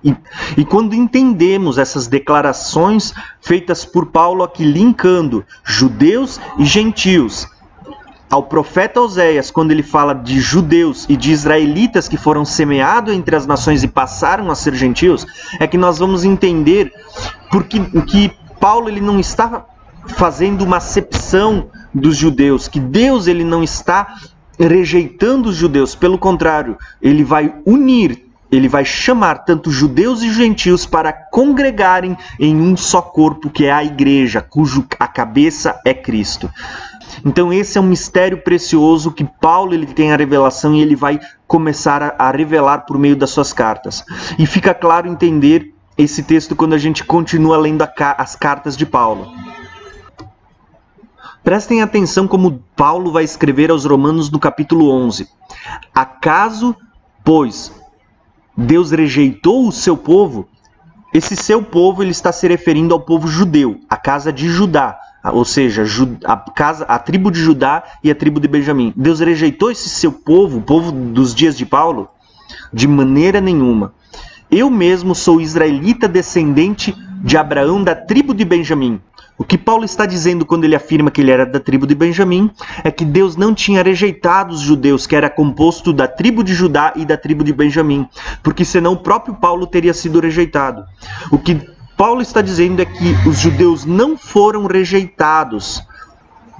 E, 0.02 0.14
e 0.56 0.64
quando 0.64 0.94
entendemos 0.94 1.78
essas 1.78 2.06
declarações 2.06 3.12
feitas 3.40 3.84
por 3.84 4.06
Paulo 4.06 4.42
aqui, 4.42 4.64
linkando 4.64 5.44
judeus 5.64 6.40
e 6.58 6.64
gentios, 6.64 7.46
ao 8.30 8.44
profeta 8.44 9.00
Oséias, 9.00 9.50
quando 9.50 9.72
ele 9.72 9.82
fala 9.82 10.14
de 10.14 10.40
judeus 10.40 11.04
e 11.08 11.16
de 11.16 11.32
israelitas 11.32 12.06
que 12.06 12.16
foram 12.16 12.44
semeados 12.44 13.12
entre 13.12 13.34
as 13.34 13.44
nações 13.44 13.82
e 13.82 13.88
passaram 13.88 14.50
a 14.50 14.54
ser 14.54 14.72
gentios, 14.74 15.26
é 15.58 15.66
que 15.66 15.76
nós 15.76 15.98
vamos 15.98 16.24
entender 16.24 16.92
porque 17.50 17.80
que 18.06 18.30
Paulo 18.60 18.88
ele 18.88 19.00
não 19.00 19.18
está 19.18 19.66
fazendo 20.06 20.62
uma 20.62 20.76
acepção 20.76 21.70
dos 21.92 22.16
judeus, 22.16 22.68
que 22.68 22.78
Deus 22.78 23.26
ele 23.26 23.42
não 23.42 23.64
está 23.64 24.14
rejeitando 24.56 25.48
os 25.48 25.56
judeus, 25.56 25.96
pelo 25.96 26.18
contrário, 26.18 26.78
ele 27.02 27.24
vai 27.24 27.52
unir 27.66 28.29
ele 28.50 28.68
vai 28.68 28.84
chamar 28.84 29.44
tanto 29.44 29.70
judeus 29.70 30.22
e 30.22 30.32
gentios 30.32 30.84
para 30.84 31.12
congregarem 31.12 32.16
em 32.38 32.56
um 32.56 32.76
só 32.76 33.00
corpo, 33.00 33.50
que 33.50 33.66
é 33.66 33.72
a 33.72 33.84
igreja, 33.84 34.40
cujo 34.40 34.86
a 34.98 35.06
cabeça 35.06 35.80
é 35.84 35.94
Cristo. 35.94 36.50
Então 37.24 37.52
esse 37.52 37.76
é 37.76 37.80
um 37.80 37.86
mistério 37.86 38.38
precioso 38.38 39.12
que 39.12 39.24
Paulo 39.24 39.74
ele 39.74 39.86
tem 39.86 40.12
a 40.12 40.16
revelação 40.16 40.74
e 40.74 40.80
ele 40.80 40.96
vai 40.96 41.20
começar 41.46 42.02
a, 42.02 42.14
a 42.18 42.30
revelar 42.30 42.86
por 42.86 42.98
meio 42.98 43.16
das 43.16 43.30
suas 43.30 43.52
cartas. 43.52 44.04
E 44.38 44.46
fica 44.46 44.72
claro 44.72 45.08
entender 45.08 45.74
esse 45.98 46.22
texto 46.22 46.56
quando 46.56 46.74
a 46.74 46.78
gente 46.78 47.04
continua 47.04 47.56
lendo 47.56 47.86
as 48.16 48.34
cartas 48.36 48.76
de 48.76 48.86
Paulo. 48.86 49.32
Prestem 51.42 51.82
atenção 51.82 52.28
como 52.28 52.62
Paulo 52.76 53.12
vai 53.12 53.24
escrever 53.24 53.70
aos 53.70 53.84
Romanos 53.84 54.30
no 54.30 54.38
capítulo 54.38 54.90
11. 54.90 55.26
Acaso, 55.94 56.76
pois, 57.24 57.72
Deus 58.60 58.90
rejeitou 58.90 59.66
o 59.66 59.72
seu 59.72 59.96
povo, 59.96 60.46
esse 61.14 61.34
seu 61.34 61.62
povo 61.62 62.02
ele 62.02 62.10
está 62.10 62.30
se 62.30 62.46
referindo 62.46 62.92
ao 62.92 63.00
povo 63.00 63.26
judeu, 63.26 63.80
a 63.88 63.96
casa 63.96 64.30
de 64.30 64.48
Judá, 64.48 64.98
ou 65.32 65.44
seja, 65.44 65.82
a, 66.24 66.36
casa, 66.36 66.84
a 66.84 66.98
tribo 66.98 67.30
de 67.30 67.40
Judá 67.40 67.82
e 68.04 68.10
a 68.10 68.14
tribo 68.14 68.38
de 68.38 68.46
Benjamim. 68.46 68.92
Deus 68.94 69.20
rejeitou 69.20 69.70
esse 69.70 69.88
seu 69.88 70.12
povo, 70.12 70.58
o 70.58 70.62
povo 70.62 70.92
dos 70.92 71.34
dias 71.34 71.56
de 71.56 71.64
Paulo? 71.64 72.08
De 72.72 72.86
maneira 72.86 73.40
nenhuma. 73.40 73.94
Eu 74.50 74.68
mesmo 74.68 75.14
sou 75.14 75.40
israelita 75.40 76.06
descendente 76.06 76.94
de 77.24 77.36
Abraão 77.36 77.82
da 77.82 77.94
tribo 77.94 78.34
de 78.34 78.44
Benjamim. 78.44 79.00
O 79.40 79.44
que 79.44 79.56
Paulo 79.56 79.86
está 79.86 80.04
dizendo 80.04 80.44
quando 80.44 80.64
ele 80.64 80.76
afirma 80.76 81.10
que 81.10 81.18
ele 81.18 81.30
era 81.30 81.46
da 81.46 81.58
tribo 81.58 81.86
de 81.86 81.94
Benjamim 81.94 82.50
é 82.84 82.90
que 82.90 83.06
Deus 83.06 83.36
não 83.36 83.54
tinha 83.54 83.82
rejeitado 83.82 84.52
os 84.52 84.60
judeus, 84.60 85.06
que 85.06 85.16
era 85.16 85.30
composto 85.30 85.94
da 85.94 86.06
tribo 86.06 86.44
de 86.44 86.52
Judá 86.52 86.92
e 86.94 87.06
da 87.06 87.16
tribo 87.16 87.42
de 87.42 87.50
Benjamim, 87.50 88.06
porque 88.42 88.66
senão 88.66 88.92
o 88.92 88.98
próprio 88.98 89.34
Paulo 89.34 89.66
teria 89.66 89.94
sido 89.94 90.20
rejeitado. 90.20 90.84
O 91.32 91.38
que 91.38 91.58
Paulo 91.96 92.20
está 92.20 92.42
dizendo 92.42 92.82
é 92.82 92.84
que 92.84 93.16
os 93.26 93.38
judeus 93.38 93.86
não 93.86 94.14
foram 94.14 94.66
rejeitados. 94.66 95.82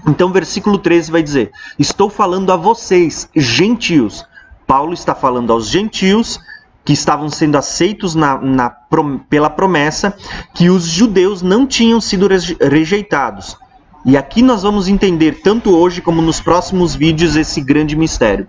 Então, 0.09 0.33
versículo 0.33 0.79
13 0.79 1.13
vai 1.13 1.23
dizer: 1.23 1.51
Estou 1.79 2.09
falando 2.09 2.51
a 2.51 2.57
vocês, 2.57 3.29
gentios. 3.37 4.25
Paulo 4.67 4.95
está 4.95 5.15
falando 5.15 5.53
aos 5.53 5.69
gentios 5.69 6.41
que 6.91 6.95
estavam 6.95 7.31
sendo 7.31 7.57
aceitos 7.57 8.17
na, 8.17 8.37
na, 8.41 8.69
pela 9.29 9.49
promessa 9.49 10.13
que 10.53 10.69
os 10.69 10.83
judeus 10.83 11.41
não 11.41 11.65
tinham 11.65 12.01
sido 12.01 12.27
rejeitados. 12.61 13.57
E 14.05 14.17
aqui 14.17 14.43
nós 14.43 14.65
vamos 14.65 14.89
entender, 14.89 15.41
tanto 15.41 15.71
hoje 15.71 16.01
como 16.01 16.21
nos 16.21 16.41
próximos 16.41 16.97
vídeos, 16.97 17.37
esse 17.37 17.61
grande 17.61 17.95
mistério. 17.95 18.49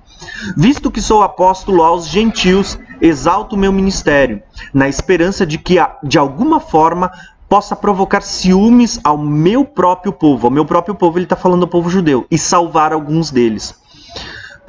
Visto 0.58 0.90
que 0.90 1.04
sou 1.04 1.22
apóstolo 1.22 1.84
aos 1.84 2.08
gentios, 2.08 2.80
exalto 3.00 3.56
meu 3.56 3.72
ministério, 3.72 4.42
na 4.74 4.90
esperança 4.90 5.46
de 5.46 5.60
que, 5.60 5.76
de 6.04 6.18
alguma 6.18 6.60
forma, 6.60 7.12
possa 7.48 7.76
provocar 7.76 8.22
ciúmes 8.22 9.00
ao 9.04 9.20
meu 9.20 9.64
próprio 9.64 10.12
povo. 10.12 10.48
Ao 10.48 10.52
meu 10.52 10.66
próprio 10.66 10.96
povo, 10.96 11.20
ele 11.20 11.26
está 11.26 11.36
falando 11.36 11.62
ao 11.62 11.70
povo 11.70 11.92
judeu, 11.92 12.26
e 12.32 12.40
salvar 12.40 12.92
alguns 12.92 13.30
deles 13.30 13.80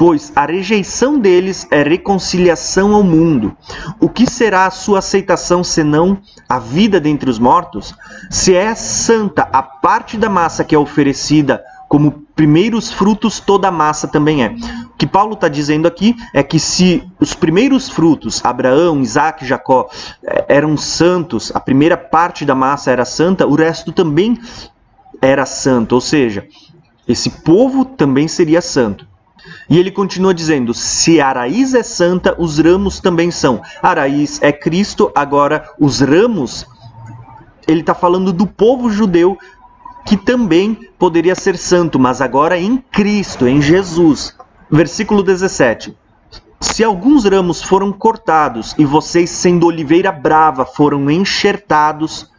pois 0.03 0.33
a 0.35 0.45
rejeição 0.45 1.17
deles 1.17 1.65
é 1.71 1.81
reconciliação 1.85 2.93
ao 2.93 3.05
mundo. 3.05 3.57
O 4.01 4.09
que 4.09 4.29
será 4.29 4.67
a 4.67 4.71
sua 4.73 4.99
aceitação 4.99 5.63
senão 5.63 6.19
a 6.49 6.59
vida 6.59 6.99
dentre 6.99 7.31
os 7.31 7.39
mortos? 7.39 7.95
Se 8.29 8.53
é 8.53 8.75
santa 8.75 9.49
a 9.53 9.63
parte 9.63 10.19
da 10.19 10.29
massa 10.29 10.65
que 10.65 10.75
é 10.75 10.79
oferecida 10.79 11.63
como 11.89 12.27
primeiros 12.35 12.91
frutos, 12.91 13.39
toda 13.39 13.69
a 13.69 13.71
massa 13.71 14.09
também 14.09 14.43
é. 14.43 14.49
O 14.93 14.97
que 14.99 15.07
Paulo 15.07 15.35
está 15.35 15.47
dizendo 15.47 15.87
aqui 15.87 16.17
é 16.35 16.43
que 16.43 16.59
se 16.59 17.09
os 17.21 17.33
primeiros 17.33 17.89
frutos, 17.89 18.45
Abraão, 18.45 19.03
Isaac, 19.03 19.47
Jacó, 19.47 19.89
eh, 20.25 20.47
eram 20.49 20.77
santos, 20.77 21.53
a 21.55 21.61
primeira 21.61 21.97
parte 21.97 22.45
da 22.45 22.57
massa 22.57 22.91
era 22.91 23.05
santa, 23.05 23.47
o 23.47 23.55
resto 23.55 23.93
também 23.93 24.37
era 25.21 25.47
santo, 25.47 25.93
ou 25.93 26.01
seja, 26.01 26.45
esse 27.07 27.31
povo 27.31 27.85
também 27.85 28.27
seria 28.27 28.61
santo. 28.61 29.12
E 29.73 29.79
ele 29.79 29.91
continua 29.91 30.35
dizendo: 30.35 30.75
se 30.75 31.19
a 31.19 31.33
raiz 31.33 31.73
é 31.73 31.83
santa, 31.83 32.37
os 32.39 32.59
ramos 32.59 33.01
também 33.01 33.31
são. 33.31 33.63
A 33.83 33.95
raiz 33.95 34.39
é 34.43 34.53
Cristo, 34.53 35.11
agora 35.15 35.67
os 35.81 36.01
ramos. 36.01 36.67
Ele 37.67 37.81
está 37.81 37.95
falando 37.95 38.35
do 38.35 38.47
povo 38.47 38.91
judeu 38.91 39.39
que 40.05 40.15
também 40.15 40.79
poderia 40.99 41.35
ser 41.35 41.57
santo, 41.57 41.99
mas 41.99 42.21
agora 42.21 42.59
em 42.59 42.77
Cristo, 42.77 43.49
em 43.49 43.63
Jesus. 43.63 44.37
Versículo 44.71 45.23
17. 45.23 45.97
Se 46.61 46.85
alguns 46.85 47.25
ramos 47.25 47.63
foram 47.63 47.91
cortados 47.93 48.75
e 48.77 48.85
vocês, 48.85 49.31
sendo 49.31 49.67
oliveira 49.67 50.13
brava, 50.13 50.67
foram 50.67 51.11
enxertados 51.11 52.31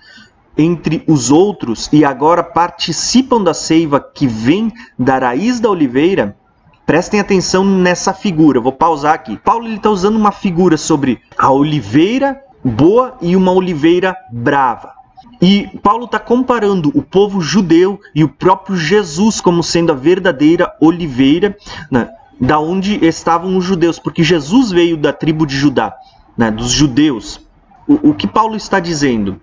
entre 0.55 1.03
os 1.07 1.31
outros 1.31 1.89
e 1.91 2.05
agora 2.05 2.43
participam 2.43 3.41
da 3.41 3.55
seiva 3.55 3.99
que 3.99 4.27
vem 4.27 4.71
da 4.99 5.17
raiz 5.17 5.59
da 5.59 5.67
oliveira, 5.67 6.37
Prestem 6.85 7.19
atenção 7.19 7.63
nessa 7.63 8.13
figura. 8.13 8.59
vou 8.59 8.71
pausar 8.71 9.13
aqui. 9.13 9.37
Paulo 9.37 9.67
está 9.69 9.89
usando 9.89 10.15
uma 10.15 10.31
figura 10.31 10.77
sobre 10.77 11.21
a 11.37 11.49
oliveira 11.51 12.41
boa 12.63 13.17
e 13.21 13.35
uma 13.35 13.51
oliveira 13.51 14.15
brava. 14.31 14.93
E 15.41 15.67
Paulo 15.81 16.05
está 16.05 16.19
comparando 16.19 16.91
o 16.95 17.01
povo 17.01 17.41
judeu 17.41 17.99
e 18.15 18.23
o 18.23 18.29
próprio 18.29 18.77
Jesus 18.77 19.41
como 19.41 19.61
sendo 19.61 19.91
a 19.91 19.95
verdadeira 19.95 20.73
oliveira, 20.79 21.57
né, 21.91 22.09
da 22.39 22.59
onde 22.59 23.03
estavam 23.05 23.57
os 23.57 23.65
judeus, 23.65 23.99
porque 23.99 24.23
Jesus 24.23 24.71
veio 24.71 24.95
da 24.95 25.11
tribo 25.11 25.45
de 25.45 25.55
Judá, 25.55 25.93
né, 26.37 26.49
dos 26.49 26.69
judeus. 26.69 27.41
O, 27.87 28.11
o 28.11 28.13
que 28.13 28.27
Paulo 28.27 28.55
está 28.55 28.79
dizendo 28.79 29.41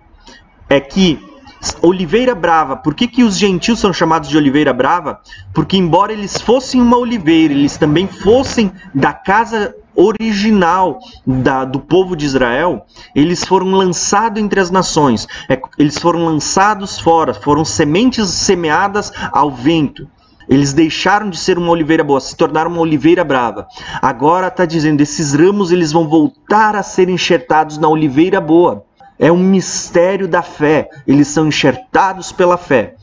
é 0.67 0.79
que 0.79 1.19
Oliveira 1.81 2.33
brava. 2.33 2.75
Por 2.75 2.93
que, 2.93 3.07
que 3.07 3.23
os 3.23 3.37
gentios 3.37 3.79
são 3.79 3.93
chamados 3.93 4.29
de 4.29 4.37
oliveira 4.37 4.73
brava? 4.73 5.19
Porque, 5.53 5.77
embora 5.77 6.11
eles 6.11 6.41
fossem 6.41 6.81
uma 6.81 6.97
oliveira, 6.97 7.53
eles 7.53 7.77
também 7.77 8.07
fossem 8.07 8.71
da 8.93 9.13
casa 9.13 9.75
original 9.95 10.99
da, 11.25 11.65
do 11.65 11.79
povo 11.79 12.15
de 12.15 12.25
Israel, 12.25 12.85
eles 13.13 13.43
foram 13.43 13.71
lançados 13.71 14.41
entre 14.41 14.59
as 14.59 14.71
nações, 14.71 15.27
é, 15.49 15.61
eles 15.77 15.97
foram 15.97 16.25
lançados 16.25 16.99
fora, 16.99 17.33
foram 17.33 17.65
sementes 17.65 18.29
semeadas 18.29 19.11
ao 19.31 19.51
vento. 19.51 20.07
Eles 20.49 20.73
deixaram 20.73 21.29
de 21.29 21.37
ser 21.37 21.57
uma 21.57 21.69
oliveira 21.69 22.03
boa, 22.03 22.19
se 22.19 22.35
tornaram 22.35 22.71
uma 22.71 22.81
oliveira 22.81 23.23
brava. 23.23 23.67
Agora 24.01 24.47
está 24.47 24.65
dizendo, 24.65 24.99
esses 24.99 25.33
ramos 25.33 25.71
eles 25.71 25.91
vão 25.91 26.07
voltar 26.07 26.75
a 26.75 26.83
ser 26.83 27.07
enxertados 27.07 27.77
na 27.77 27.87
oliveira 27.87 28.41
boa. 28.41 28.83
É 29.21 29.31
um 29.31 29.37
mistério 29.37 30.27
da 30.27 30.41
fé. 30.41 30.89
Eles 31.05 31.27
são 31.27 31.47
enxertados 31.47 32.31
pela 32.31 32.57
fé. 32.57 32.95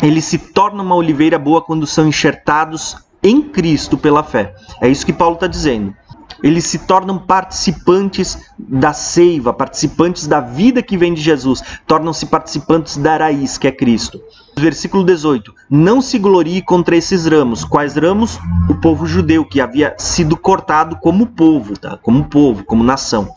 Eles 0.00 0.24
se 0.24 0.38
tornam 0.38 0.84
uma 0.84 0.94
oliveira 0.94 1.36
boa 1.36 1.60
quando 1.60 1.84
são 1.84 2.06
enxertados 2.06 2.96
em 3.20 3.42
Cristo 3.42 3.98
pela 3.98 4.22
fé. 4.22 4.54
É 4.80 4.88
isso 4.88 5.04
que 5.04 5.12
Paulo 5.12 5.34
está 5.34 5.48
dizendo. 5.48 5.94
Eles 6.42 6.64
se 6.66 6.78
tornam 6.78 7.18
participantes 7.18 8.38
da 8.58 8.92
seiva, 8.92 9.52
participantes 9.52 10.28
da 10.28 10.40
vida 10.40 10.82
que 10.82 10.96
vem 10.96 11.12
de 11.12 11.20
Jesus, 11.20 11.62
tornam-se 11.86 12.26
participantes 12.26 12.96
da 12.96 13.16
raiz, 13.16 13.58
que 13.58 13.66
é 13.66 13.72
Cristo. 13.72 14.20
Versículo 14.56 15.04
18: 15.04 15.52
Não 15.68 16.00
se 16.00 16.18
glorie 16.18 16.62
contra 16.62 16.96
esses 16.96 17.26
ramos. 17.26 17.64
Quais 17.64 17.96
ramos? 17.96 18.38
O 18.68 18.74
povo 18.74 19.06
judeu, 19.06 19.44
que 19.44 19.60
havia 19.60 19.94
sido 19.98 20.36
cortado 20.36 20.96
como 20.96 21.26
povo, 21.26 21.76
tá? 21.78 21.98
como 22.00 22.24
povo, 22.24 22.64
como 22.64 22.82
nação. 22.82 23.32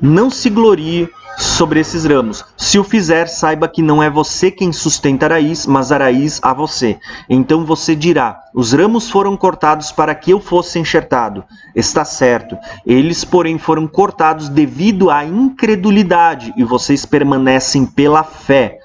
Não 0.00 0.30
se 0.30 0.50
glorie 0.50 1.08
sobre 1.38 1.80
esses 1.80 2.04
ramos. 2.04 2.44
Se 2.56 2.78
o 2.78 2.84
fizer, 2.84 3.26
saiba 3.26 3.68
que 3.68 3.82
não 3.82 4.02
é 4.02 4.08
você 4.08 4.50
quem 4.50 4.72
sustenta 4.72 5.26
a 5.26 5.30
raiz, 5.30 5.66
mas 5.66 5.90
a 5.92 5.98
raiz 5.98 6.40
a 6.42 6.52
você. 6.52 6.98
Então 7.28 7.64
você 7.64 7.94
dirá: 7.94 8.40
Os 8.54 8.72
ramos 8.72 9.10
foram 9.10 9.36
cortados 9.36 9.92
para 9.92 10.14
que 10.14 10.30
eu 10.30 10.40
fosse 10.40 10.78
enxertado. 10.78 11.44
Está 11.74 12.04
certo. 12.04 12.56
Eles, 12.86 13.24
porém, 13.24 13.58
foram 13.58 13.86
cortados 13.86 14.48
devido 14.48 15.10
à 15.10 15.24
incredulidade, 15.24 16.52
e 16.56 16.64
vocês 16.64 17.04
permanecem 17.04 17.86
pela 17.86 18.22
fé. 18.22 18.78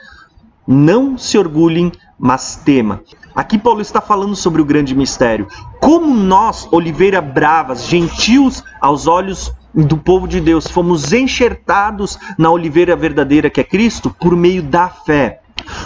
Não 0.68 1.18
se 1.18 1.38
orgulhem, 1.38 1.92
mas 2.18 2.56
tema. 2.58 3.02
Aqui 3.36 3.58
Paulo 3.58 3.80
está 3.80 4.02
falando 4.02 4.36
sobre 4.36 4.62
o 4.62 4.66
grande 4.66 4.94
mistério. 4.94 5.48
Como 5.80 6.14
nós, 6.14 6.68
oliveira 6.72 7.22
bravas, 7.22 7.86
gentios 7.86 8.64
aos 8.82 9.08
olhos 9.08 9.54
do 9.73 9.97
povo 9.97 10.27
de 10.27 10.41
Deus, 10.41 10.67
fomos 10.67 11.13
enxertados 11.13 12.17
na 12.38 12.49
oliveira 12.49 12.95
verdadeira 12.95 13.49
que 13.49 13.62
é 13.62 13.63
Cristo 13.63 14.15
por 14.19 14.36
meio 14.36 14.63
da 14.63 14.89
fé. 14.89 15.41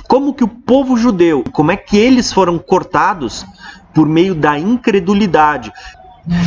Como 0.07 0.33
que 0.33 0.43
o 0.43 0.47
povo 0.47 0.95
judeu, 0.95 1.43
como 1.51 1.71
é 1.71 1.77
que 1.77 1.97
eles 1.97 2.31
foram 2.31 2.57
cortados 2.57 3.45
por 3.93 4.07
meio 4.07 4.33
da 4.33 4.57
incredulidade? 4.57 5.71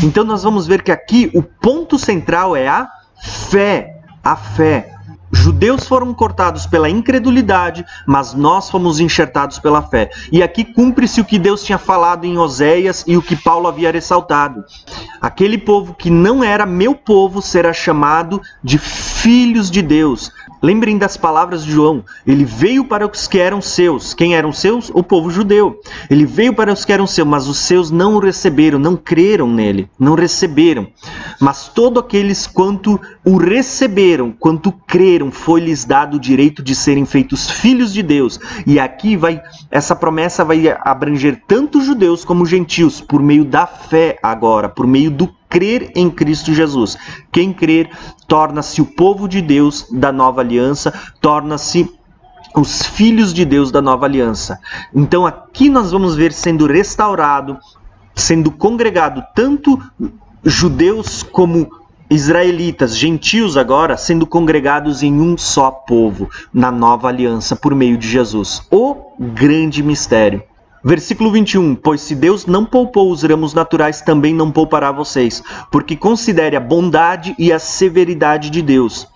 Então 0.03 0.25
nós 0.25 0.43
vamos 0.43 0.67
ver 0.67 0.83
que 0.83 0.91
aqui 0.91 1.31
o 1.35 1.43
ponto 1.43 1.99
central 1.99 2.57
é 2.57 2.67
a 2.67 2.89
fé, 3.21 4.01
a 4.25 4.37
fé. 4.37 4.96
Judeus 5.37 5.87
foram 5.87 6.13
cortados 6.15 6.67
pela 6.67 6.89
incredulidade, 6.89 7.85
mas 8.07 8.33
nós 8.33 8.71
fomos 8.71 8.99
enxertados 8.99 9.59
pela 9.59 9.83
fé. 9.83 10.11
E 10.33 10.43
aqui 10.43 10.65
cumpre-se 10.65 11.21
o 11.21 11.25
que 11.25 11.39
Deus 11.39 11.63
tinha 11.63 11.79
falado 11.79 12.25
em 12.25 12.39
Oséias 12.39 13.05
e 13.07 13.17
o 13.17 13.23
que 13.23 13.37
Paulo 13.37 13.69
havia 13.69 13.93
ressaltado. 13.93 14.65
Aquele 15.21 15.59
povo 15.59 15.95
que 15.95 16.11
não 16.11 16.43
era 16.43 16.65
meu 16.65 16.95
povo 16.95 17.43
será 17.43 17.73
chamado 17.73 18.41
de 18.65 18.79
filhos 18.79 19.71
de 19.71 19.83
Deus. 19.83 20.33
Lembrem 20.63 20.97
das 20.97 21.17
palavras 21.17 21.65
de 21.65 21.71
João. 21.71 22.03
Ele 22.27 22.45
veio 22.45 22.85
para 22.85 23.07
os 23.07 23.29
que 23.29 23.39
eram 23.39 23.61
seus. 23.61 24.15
Quem 24.15 24.35
eram 24.35 24.53
seus? 24.53 24.91
O 24.95 25.03
povo 25.03 25.31
judeu. 25.31 25.81
Ele 26.11 26.25
veio 26.25 26.55
para 26.55 26.73
os 26.73 26.85
que 26.85 26.93
eram 26.93 27.07
seus, 27.07 27.29
mas 27.29 27.47
os 27.47 27.59
seus 27.59 27.91
não 27.91 28.15
o 28.15 28.19
receberam, 28.19 28.79
não 28.79 28.97
creram 28.97 29.49
nele, 29.49 29.89
não 29.99 30.15
receberam. 30.15 30.87
Mas 31.39 31.69
todos 31.69 32.03
aqueles 32.03 32.47
quanto 32.47 33.01
o 33.29 33.39
receberam, 33.39 34.31
quanto 34.31 34.71
creram, 34.71 35.33
foi-lhes 35.33 35.85
dado 35.85 36.17
o 36.17 36.21
direito 36.21 36.63
de 36.63 36.77
serem 36.77 37.05
feitos 37.05 37.51
filhos 37.51 37.93
de 37.93 38.01
Deus. 38.01 38.39
E 38.65 38.79
aqui 38.79 39.17
vai 39.17 39.43
essa 39.69 39.97
promessa 39.97 40.45
vai 40.45 40.69
abranger 40.83 41.43
tanto 41.45 41.81
judeus 41.81 42.25
como 42.25 42.47
gentios 42.47 43.01
por 43.01 43.21
meio 43.21 43.45
da 43.45 43.67
fé 43.67 44.17
agora, 44.23 44.69
por 44.69 44.87
meio 44.87 45.11
do 45.11 45.29
crer 45.49 45.91
em 45.97 46.09
Cristo 46.09 46.55
Jesus. 46.55 46.97
Quem 47.33 47.53
crer 47.53 47.91
torna-se 48.29 48.81
o 48.81 48.87
povo 48.87 49.29
de 49.29 49.43
Deus 49.43 49.89
da 49.91 50.13
nova 50.13 50.41
aliança, 50.41 50.93
torna-se 51.21 51.93
os 52.55 52.83
filhos 52.83 53.35
de 53.35 53.45
Deus 53.45 53.73
da 53.73 53.83
nova 53.83 54.07
aliança. 54.07 54.57
Então 54.95 55.27
aqui 55.27 55.69
nós 55.69 55.91
vamos 55.91 56.15
ver 56.15 56.33
sendo 56.33 56.65
restaurado, 56.69 57.59
sendo 58.15 58.53
congregado 58.53 59.25
tanto 59.35 59.83
judeus 60.45 61.25
como 61.25 61.69
israelitas, 62.11 62.97
gentios 62.97 63.57
agora, 63.57 63.97
sendo 63.97 64.27
congregados 64.27 65.03
em 65.03 65.21
um 65.21 65.37
só 65.37 65.71
povo, 65.71 66.29
na 66.53 66.71
nova 66.71 67.09
aliança 67.09 67.57
por 67.57 67.75
meio 67.75 67.97
de 67.97 68.09
Jesus. 68.09 68.63
O 68.71 68.97
grande 69.19 69.83
mistério. 69.83 70.43
Versículo 70.85 71.33
21: 71.33 71.75
Pois 71.75 72.01
se 72.01 72.15
Deus 72.15 72.47
não 72.47 72.65
poupou 72.65 73.11
os 73.11 73.23
ramos 73.23 73.53
naturais, 73.53 74.01
também 74.03 74.33
não 74.33 74.53
poupará 74.53 74.93
vocês, 74.93 75.43
porque 75.71 75.97
considere 75.97 76.55
a 76.55 76.61
bondade 76.61 77.35
e 77.39 77.53
a 77.53 77.59
severidade 77.59 78.51
de 78.51 78.63
Deus 78.63 79.09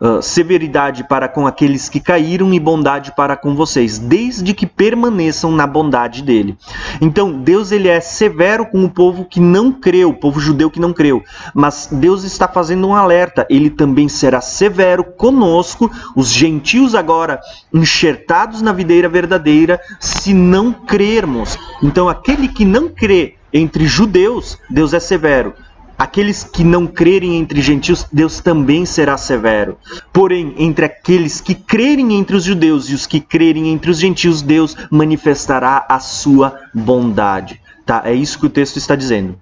uh, 0.00 0.22
severidade 0.22 1.04
para 1.04 1.28
com 1.28 1.46
aqueles 1.46 1.88
que 1.88 2.00
caíram 2.00 2.52
e 2.52 2.60
bondade 2.60 3.12
para 3.14 3.36
com 3.36 3.54
vocês, 3.54 3.98
desde 3.98 4.54
que 4.54 4.66
permaneçam 4.66 5.52
na 5.52 5.66
bondade 5.66 6.22
dele. 6.22 6.56
Então, 7.00 7.32
Deus 7.32 7.72
ele 7.72 7.88
é 7.88 8.00
severo 8.00 8.66
com 8.66 8.84
o 8.84 8.90
povo 8.90 9.24
que 9.24 9.40
não 9.40 9.72
creu, 9.72 10.10
o 10.10 10.14
povo 10.14 10.40
judeu 10.40 10.70
que 10.70 10.80
não 10.80 10.92
creu, 10.92 11.22
mas 11.54 11.88
Deus 11.90 12.24
está 12.24 12.48
fazendo 12.48 12.86
um 12.88 12.94
alerta, 12.94 13.46
ele 13.50 13.70
também 13.70 14.08
será 14.08 14.40
severo 14.40 15.04
conosco, 15.04 15.90
os 16.14 16.28
gentios 16.28 16.94
agora 16.94 17.40
enxertados 17.72 18.62
na 18.62 18.72
videira 18.72 19.08
verdadeira, 19.08 19.80
se 20.00 20.32
não 20.32 20.72
crermos. 20.72 21.58
Então, 21.82 22.08
aquele 22.08 22.48
que 22.48 22.64
não 22.64 22.88
crê 22.88 23.34
entre 23.52 23.86
judeus, 23.86 24.58
Deus 24.68 24.92
é 24.92 25.00
severo 25.00 25.54
aqueles 25.98 26.44
que 26.44 26.62
não 26.62 26.86
crerem 26.86 27.36
entre 27.36 27.60
gentios, 27.60 28.06
Deus 28.12 28.40
também 28.40 28.84
será 28.84 29.16
severo. 29.16 29.78
Porém, 30.12 30.54
entre 30.58 30.84
aqueles 30.84 31.40
que 31.40 31.54
crerem 31.54 32.14
entre 32.14 32.36
os 32.36 32.44
judeus 32.44 32.88
e 32.88 32.94
os 32.94 33.06
que 33.06 33.20
crerem 33.20 33.68
entre 33.68 33.90
os 33.90 33.98
gentios, 33.98 34.42
Deus 34.42 34.76
manifestará 34.90 35.86
a 35.88 35.98
sua 35.98 36.58
bondade. 36.74 37.60
Tá? 37.84 38.02
É 38.04 38.12
isso 38.12 38.38
que 38.38 38.46
o 38.46 38.50
texto 38.50 38.76
está 38.76 38.96
dizendo. 38.96 39.38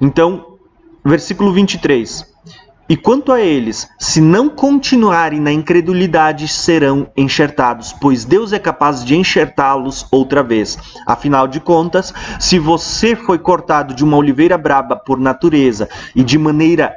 Então, 0.00 0.56
versículo 1.04 1.52
23. 1.52 2.29
E 2.90 2.96
quanto 2.96 3.30
a 3.30 3.40
eles, 3.40 3.88
se 4.00 4.20
não 4.20 4.48
continuarem 4.48 5.38
na 5.38 5.52
incredulidade, 5.52 6.48
serão 6.48 7.06
enxertados, 7.16 7.92
pois 7.92 8.24
Deus 8.24 8.52
é 8.52 8.58
capaz 8.58 9.04
de 9.04 9.16
enxertá-los 9.16 10.08
outra 10.10 10.42
vez. 10.42 10.76
Afinal 11.06 11.46
de 11.46 11.60
contas, 11.60 12.12
se 12.40 12.58
você 12.58 13.14
foi 13.14 13.38
cortado 13.38 13.94
de 13.94 14.02
uma 14.02 14.16
oliveira 14.16 14.58
braba 14.58 14.96
por 14.96 15.20
natureza 15.20 15.88
e 16.16 16.24
de 16.24 16.36
maneira 16.36 16.92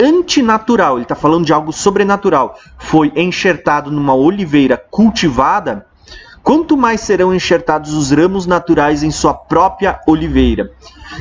antinatural, 0.00 0.94
ele 0.94 1.02
está 1.02 1.16
falando 1.16 1.44
de 1.44 1.52
algo 1.52 1.72
sobrenatural, 1.72 2.56
foi 2.78 3.12
enxertado 3.16 3.90
numa 3.90 4.14
oliveira 4.14 4.80
cultivada, 4.92 5.86
quanto 6.40 6.76
mais 6.76 7.00
serão 7.00 7.34
enxertados 7.34 7.94
os 7.94 8.12
ramos 8.12 8.46
naturais 8.46 9.02
em 9.02 9.10
sua 9.10 9.34
própria 9.34 9.98
oliveira. 10.06 10.70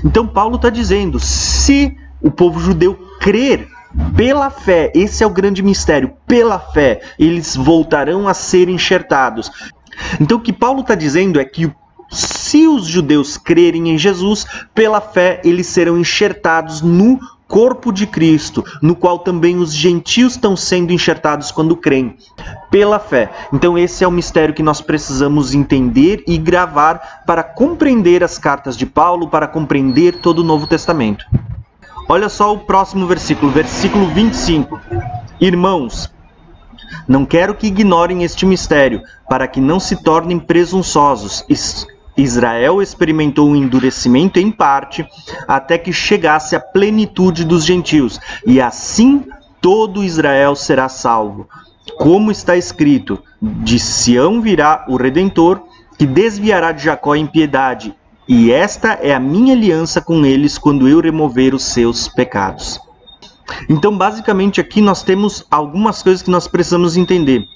Então, 0.04 0.28
Paulo 0.28 0.58
está 0.58 0.70
dizendo: 0.70 1.20
se 1.20 1.98
o 2.22 2.30
povo 2.30 2.60
judeu 2.60 2.94
crer 3.20 3.74
pela 4.15 4.49
fé, 4.49 4.91
esse 4.95 5.23
é 5.23 5.27
o 5.27 5.31
grande 5.31 5.62
mistério. 5.62 6.13
Pela 6.27 6.60
fé, 6.60 7.01
eles 7.19 7.55
voltarão 7.55 8.27
a 8.27 8.34
ser 8.34 8.69
enxertados. 8.69 9.51
Então, 10.19 10.38
o 10.38 10.41
que 10.41 10.53
Paulo 10.53 10.81
está 10.81 10.95
dizendo 10.95 11.39
é 11.39 11.45
que 11.45 11.71
se 12.10 12.67
os 12.67 12.86
judeus 12.86 13.38
crerem 13.38 13.89
em 13.89 13.97
Jesus, 13.97 14.45
pela 14.73 15.01
fé 15.01 15.41
eles 15.43 15.67
serão 15.67 15.97
enxertados 15.97 16.81
no 16.81 17.19
corpo 17.47 17.91
de 17.91 18.08
Cristo, 18.08 18.63
no 18.81 18.95
qual 18.95 19.19
também 19.19 19.58
os 19.58 19.73
gentios 19.73 20.34
estão 20.34 20.55
sendo 20.55 20.91
enxertados 20.91 21.51
quando 21.51 21.75
creem, 21.75 22.17
pela 22.71 22.99
fé. 22.99 23.31
Então, 23.53 23.77
esse 23.77 24.03
é 24.03 24.08
o 24.08 24.12
mistério 24.12 24.53
que 24.53 24.63
nós 24.63 24.81
precisamos 24.81 25.53
entender 25.53 26.23
e 26.27 26.38
gravar 26.38 27.23
para 27.25 27.43
compreender 27.43 28.23
as 28.23 28.38
cartas 28.38 28.75
de 28.75 28.86
Paulo, 28.86 29.29
para 29.29 29.47
compreender 29.47 30.19
todo 30.21 30.39
o 30.39 30.43
Novo 30.43 30.65
Testamento. 30.67 31.25
Olha 32.08 32.30
só 32.30 32.54
o 32.54 32.60
próximo 32.60 33.08
versículo, 33.08 33.52
versículo 33.52 34.06
25. 34.08 34.80
Irmãos, 35.41 36.13
não 37.08 37.26
quero 37.26 37.56
que 37.56 37.65
ignorem 37.65 38.24
este 38.24 38.46
mistério, 38.46 39.02
para 39.28 39.48
que 39.48 39.60
não 39.60 39.80
se 39.80 40.04
tornem 40.04 40.38
presunçosos. 40.38 41.44
Israel 42.15 42.80
experimentou 42.80 43.50
um 43.50 43.56
endurecimento 43.56 44.39
em 44.39 44.52
parte, 44.52 45.04
até 45.48 45.80
que 45.80 45.91
chegasse 45.91 46.56
a 46.56 46.60
plenitude 46.60 47.44
dos 47.44 47.65
gentios, 47.65 48.20
e 48.46 48.62
assim 48.62 49.26
todo 49.60 50.04
Israel 50.04 50.56
será 50.56 50.88
salvo. 50.88 51.50
Como 51.98 52.30
está 52.30 52.56
escrito: 52.56 53.20
De 53.41 53.80
Sião 53.80 54.41
virá 54.41 54.86
o 54.88 54.96
redentor, 54.96 55.63
que 55.98 56.06
desviará 56.06 56.72
de 56.72 56.84
Jacó 56.84 57.13
a 57.13 57.18
impiedade 57.18 57.96
e 58.28 58.52
esta 58.52 58.94
é 59.02 59.14
a 59.14 59.20
minha 59.20 59.54
aliança 59.54 60.02
com 60.02 60.26
eles 60.26 60.58
quando 60.58 60.88
eu 60.88 61.00
remover 61.00 61.54
os 61.54 61.64
seus 61.64 62.08
pecados. 62.08 62.80
Então, 63.70 63.96
basicamente, 63.96 64.60
aqui 64.60 64.82
nós 64.82 65.04
temos 65.04 65.46
algumas 65.52 66.02
coisas 66.02 66.24
que 66.24 66.32
nós 66.32 66.48
precisamos 66.48 66.98
entender. 66.98 67.48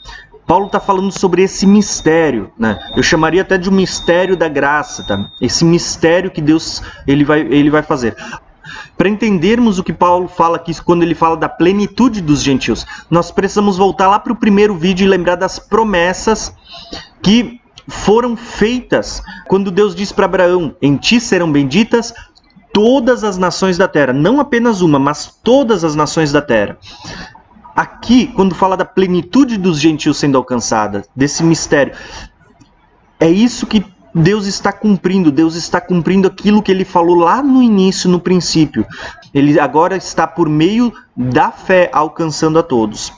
Paulo 0.45 0.67
está 0.67 0.79
falando 0.79 1.11
sobre 1.11 1.43
esse 1.43 1.65
mistério, 1.65 2.51
né? 2.57 2.79
Eu 2.95 3.03
chamaria 3.03 3.41
até 3.41 3.57
de 3.57 3.69
um 3.69 3.73
mistério 3.73 4.35
da 4.35 4.47
graça, 4.47 5.03
tá? 5.03 5.29
Esse 5.41 5.63
mistério 5.63 6.31
que 6.31 6.41
Deus 6.41 6.81
ele 7.07 7.23
vai, 7.23 7.41
ele 7.41 7.69
vai 7.69 7.83
fazer. 7.83 8.15
Para 8.97 9.09
entendermos 9.09 9.79
o 9.79 9.83
que 9.83 9.93
Paulo 9.93 10.27
fala 10.27 10.57
aqui 10.57 10.73
quando 10.83 11.03
ele 11.03 11.15
fala 11.15 11.37
da 11.37 11.47
plenitude 11.47 12.21
dos 12.21 12.41
gentios, 12.41 12.85
nós 13.09 13.31
precisamos 13.31 13.77
voltar 13.77 14.07
lá 14.07 14.19
para 14.19 14.33
o 14.33 14.35
primeiro 14.35 14.75
vídeo 14.75 15.05
e 15.05 15.07
lembrar 15.07 15.35
das 15.35 15.57
promessas 15.57 16.53
que 17.21 17.59
foram 17.89 18.35
feitas 18.37 19.21
quando 19.47 19.71
Deus 19.71 19.95
diz 19.95 20.11
para 20.11 20.25
Abraão: 20.25 20.75
Em 20.81 20.95
ti 20.95 21.19
serão 21.19 21.51
benditas 21.51 22.13
todas 22.73 23.23
as 23.23 23.37
nações 23.37 23.77
da 23.77 23.87
terra, 23.87 24.13
não 24.13 24.39
apenas 24.39 24.81
uma, 24.81 24.99
mas 24.99 25.39
todas 25.43 25.83
as 25.83 25.95
nações 25.95 26.31
da 26.31 26.41
terra. 26.41 26.77
Aqui, 27.75 28.27
quando 28.27 28.55
fala 28.55 28.77
da 28.77 28.85
plenitude 28.85 29.57
dos 29.57 29.79
gentios 29.79 30.17
sendo 30.17 30.37
alcançada, 30.37 31.05
desse 31.15 31.43
mistério, 31.43 31.93
é 33.19 33.29
isso 33.29 33.65
que 33.65 33.85
Deus 34.13 34.45
está 34.45 34.71
cumprindo, 34.71 35.31
Deus 35.31 35.55
está 35.55 35.79
cumprindo 35.79 36.27
aquilo 36.27 36.61
que 36.61 36.71
ele 36.71 36.83
falou 36.83 37.15
lá 37.15 37.41
no 37.41 37.61
início, 37.61 38.09
no 38.09 38.19
princípio. 38.19 38.85
Ele 39.33 39.59
agora 39.59 39.95
está 39.95 40.27
por 40.27 40.49
meio 40.49 40.91
da 41.15 41.51
fé 41.51 41.89
alcançando 41.93 42.59
a 42.59 42.63
todos. 42.63 43.13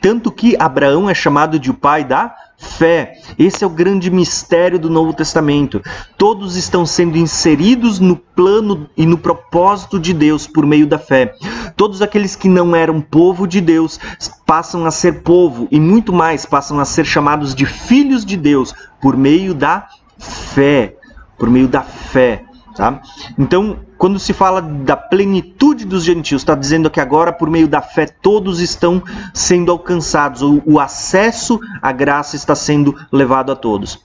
Tanto 0.00 0.32
que 0.32 0.56
Abraão 0.58 1.08
é 1.08 1.14
chamado 1.14 1.58
de 1.58 1.70
o 1.70 1.74
pai 1.74 2.04
da 2.04 2.34
fé. 2.64 3.12
Esse 3.38 3.62
é 3.62 3.66
o 3.66 3.70
grande 3.70 4.10
mistério 4.10 4.78
do 4.78 4.90
Novo 4.90 5.12
Testamento. 5.12 5.80
Todos 6.18 6.56
estão 6.56 6.84
sendo 6.84 7.16
inseridos 7.16 8.00
no 8.00 8.16
plano 8.16 8.88
e 8.96 9.06
no 9.06 9.18
propósito 9.18 9.98
de 10.00 10.12
Deus 10.12 10.46
por 10.46 10.66
meio 10.66 10.86
da 10.86 10.98
fé. 10.98 11.34
Todos 11.76 12.02
aqueles 12.02 12.34
que 12.34 12.48
não 12.48 12.74
eram 12.74 13.00
povo 13.00 13.46
de 13.46 13.60
Deus 13.60 14.00
passam 14.46 14.86
a 14.86 14.90
ser 14.90 15.22
povo 15.22 15.68
e 15.70 15.78
muito 15.78 16.12
mais 16.12 16.46
passam 16.46 16.80
a 16.80 16.84
ser 16.84 17.04
chamados 17.04 17.54
de 17.54 17.66
filhos 17.66 18.24
de 18.24 18.36
Deus 18.36 18.74
por 19.00 19.16
meio 19.16 19.54
da 19.54 19.86
fé. 20.18 20.96
Por 21.38 21.50
meio 21.50 21.68
da 21.68 21.82
fé. 21.82 22.44
Tá? 22.76 23.00
Então, 23.38 23.78
quando 23.96 24.18
se 24.18 24.32
fala 24.32 24.60
da 24.60 24.96
plenitude 24.96 25.84
dos 25.84 26.02
gentios, 26.04 26.42
está 26.42 26.54
dizendo 26.54 26.90
que 26.90 27.00
agora, 27.00 27.32
por 27.32 27.48
meio 27.48 27.68
da 27.68 27.80
fé, 27.80 28.06
todos 28.06 28.60
estão 28.60 29.02
sendo 29.32 29.70
alcançados, 29.70 30.42
o, 30.42 30.60
o 30.66 30.80
acesso 30.80 31.60
à 31.80 31.92
graça 31.92 32.34
está 32.34 32.54
sendo 32.54 32.94
levado 33.12 33.52
a 33.52 33.56
todos. 33.56 34.02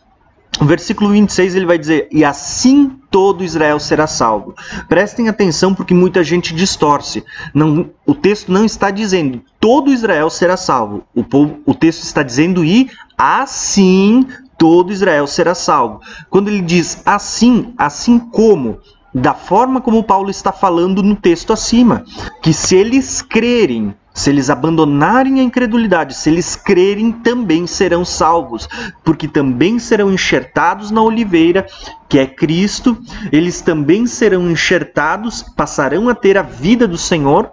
O 0.60 0.65
versículo 0.65 1.10
26 1.10 1.55
ele 1.55 1.65
vai 1.65 1.77
dizer: 1.77 2.08
E 2.12 2.23
assim 2.23 2.99
todo 3.10 3.43
Israel 3.43 3.79
será 3.79 4.05
salvo. 4.05 4.53
Prestem 4.88 5.29
atenção 5.29 5.73
porque 5.73 5.93
muita 5.93 6.23
gente 6.23 6.53
distorce. 6.53 7.23
Não, 7.53 7.89
o 8.05 8.13
texto 8.13 8.51
não 8.51 8.65
está 8.65 8.91
dizendo 8.91 9.41
todo 9.60 9.91
Israel 9.91 10.29
será 10.29 10.55
salvo. 10.58 11.03
O, 11.13 11.23
povo, 11.23 11.60
o 11.65 11.73
texto 11.73 12.03
está 12.03 12.23
dizendo 12.23 12.63
e 12.63 12.89
assim 13.17 14.25
todo 14.60 14.91
Israel 14.91 15.26
será 15.26 15.56
salvo. 15.56 16.02
Quando 16.30 16.50
ele 16.50 16.62
diz 16.62 17.02
assim, 17.06 17.74
assim 17.78 18.19
como, 18.19 18.78
da 19.12 19.34
forma 19.34 19.82
como 19.82 20.04
Paulo 20.04 20.30
está 20.30 20.52
falando 20.52 21.02
no 21.02 21.15
texto 21.15 21.52
acima, 21.52 22.06
que 22.43 22.54
se 22.54 22.76
eles 22.76 23.24
crerem, 23.24 23.95
se 24.13 24.30
eles 24.30 24.50
abandonarem 24.50 25.39
a 25.39 25.43
incredulidade, 25.43 26.13
se 26.13 26.30
eles 26.30 26.56
crerem, 26.56 27.12
também 27.12 27.65
serão 27.65 28.04
salvos, 28.04 28.67
porque 29.04 29.28
também 29.28 29.80
serão 29.80 30.12
enxertados 30.12 30.91
na 30.91 31.02
oliveira, 31.02 31.65
que 32.10 32.19
é 32.19 32.26
Cristo, 32.26 32.98
eles 33.32 33.62
também 33.62 34.06
serão 34.06 34.52
enxertados, 34.52 35.41
passarão 35.41 36.10
a 36.10 36.13
ter 36.13 36.38
a 36.38 36.43
vida 36.43 36.88
do 36.88 36.98
Senhor, 36.98 37.50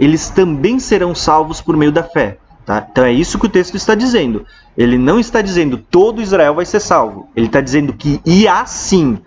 eles 0.00 0.30
também 0.30 0.78
serão 0.78 1.14
salvos 1.14 1.60
por 1.60 1.76
meio 1.76 1.92
da 1.92 2.02
fé. 2.02 2.38
Tá? 2.66 2.84
Então 2.90 3.04
é 3.04 3.12
isso 3.12 3.38
que 3.38 3.46
o 3.46 3.48
texto 3.48 3.76
está 3.76 3.94
dizendo. 3.94 4.44
Ele 4.76 4.98
não 4.98 5.20
está 5.20 5.40
dizendo 5.40 5.78
todo 5.78 6.20
Israel 6.20 6.56
vai 6.56 6.66
ser 6.66 6.80
salvo. 6.80 7.28
Ele 7.36 7.46
está 7.46 7.60
dizendo 7.60 7.92
que 7.92 8.20
e 8.26 8.48
assim, 8.48 9.18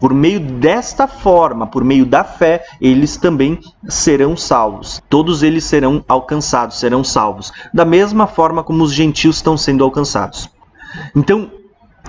por 0.00 0.14
meio 0.14 0.40
desta 0.40 1.06
forma, 1.06 1.66
por 1.66 1.84
meio 1.84 2.06
da 2.06 2.24
fé, 2.24 2.64
eles 2.80 3.18
também 3.18 3.60
serão 3.86 4.34
salvos. 4.34 5.02
Todos 5.10 5.42
eles 5.42 5.64
serão 5.64 6.02
alcançados, 6.08 6.80
serão 6.80 7.04
salvos, 7.04 7.52
da 7.72 7.84
mesma 7.84 8.26
forma 8.26 8.64
como 8.64 8.82
os 8.82 8.94
gentios 8.94 9.36
estão 9.36 9.58
sendo 9.58 9.84
alcançados. 9.84 10.48
Então, 11.14 11.50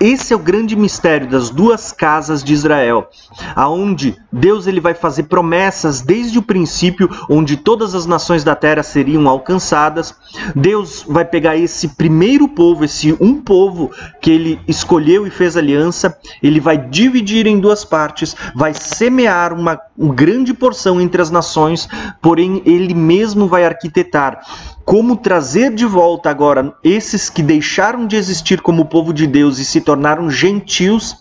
esse 0.00 0.32
é 0.32 0.36
o 0.36 0.38
grande 0.38 0.76
mistério 0.76 1.28
das 1.28 1.50
duas 1.50 1.90
casas 1.90 2.44
de 2.44 2.52
Israel, 2.52 3.10
aonde 3.54 4.16
Deus 4.30 4.66
ele 4.66 4.80
vai 4.80 4.94
fazer 4.94 5.24
promessas 5.24 6.00
desde 6.00 6.38
o 6.38 6.42
princípio, 6.42 7.08
onde 7.28 7.56
todas 7.56 7.94
as 7.94 8.06
nações 8.06 8.44
da 8.44 8.54
terra 8.54 8.82
seriam 8.82 9.28
alcançadas. 9.28 10.14
Deus 10.54 11.04
vai 11.08 11.24
pegar 11.24 11.56
esse 11.56 11.88
primeiro 11.88 12.48
povo, 12.48 12.84
esse 12.84 13.16
um 13.20 13.40
povo 13.40 13.90
que 14.20 14.30
ele 14.30 14.60
escolheu 14.68 15.26
e 15.26 15.30
fez 15.30 15.56
aliança, 15.56 16.16
ele 16.42 16.60
vai 16.60 16.76
dividir 16.76 17.46
em 17.46 17.58
duas 17.58 17.84
partes, 17.84 18.36
vai 18.54 18.74
semear 18.74 19.52
uma, 19.52 19.80
uma 19.96 20.14
grande 20.14 20.52
porção 20.52 21.00
entre 21.00 21.22
as 21.22 21.30
nações, 21.30 21.88
porém 22.20 22.62
ele 22.64 22.94
mesmo 22.94 23.46
vai 23.46 23.64
arquitetar 23.64 24.40
como 24.88 25.16
trazer 25.16 25.74
de 25.74 25.84
volta 25.84 26.30
agora 26.30 26.72
esses 26.82 27.28
que 27.28 27.42
deixaram 27.42 28.06
de 28.06 28.16
existir 28.16 28.62
como 28.62 28.86
povo 28.86 29.12
de 29.12 29.26
Deus 29.26 29.58
e 29.58 29.64
se 29.66 29.82
tornaram 29.82 30.30
gentios, 30.30 31.14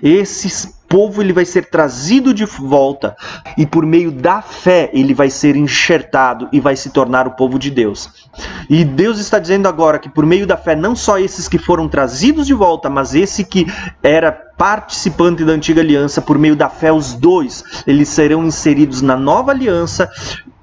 esses 0.00 0.77
povo 0.88 1.20
ele 1.22 1.32
vai 1.32 1.44
ser 1.44 1.66
trazido 1.66 2.32
de 2.32 2.44
volta 2.44 3.14
e 3.56 3.66
por 3.66 3.84
meio 3.84 4.10
da 4.10 4.40
fé 4.40 4.90
ele 4.92 5.12
vai 5.12 5.28
ser 5.28 5.54
enxertado 5.54 6.48
e 6.50 6.58
vai 6.58 6.74
se 6.74 6.90
tornar 6.90 7.28
o 7.28 7.32
povo 7.32 7.58
de 7.58 7.70
Deus. 7.70 8.28
E 8.68 8.84
Deus 8.84 9.18
está 9.18 9.38
dizendo 9.38 9.68
agora 9.68 9.98
que 9.98 10.08
por 10.08 10.24
meio 10.24 10.46
da 10.46 10.56
fé 10.56 10.74
não 10.74 10.96
só 10.96 11.18
esses 11.18 11.48
que 11.48 11.58
foram 11.58 11.88
trazidos 11.88 12.46
de 12.46 12.54
volta, 12.54 12.88
mas 12.88 13.14
esse 13.14 13.44
que 13.44 13.66
era 14.02 14.32
participante 14.32 15.44
da 15.44 15.52
antiga 15.52 15.80
aliança, 15.80 16.20
por 16.20 16.38
meio 16.38 16.56
da 16.56 16.68
fé 16.68 16.92
os 16.92 17.14
dois, 17.14 17.62
eles 17.86 18.08
serão 18.08 18.44
inseridos 18.44 19.02
na 19.02 19.16
nova 19.16 19.52
aliança 19.52 20.10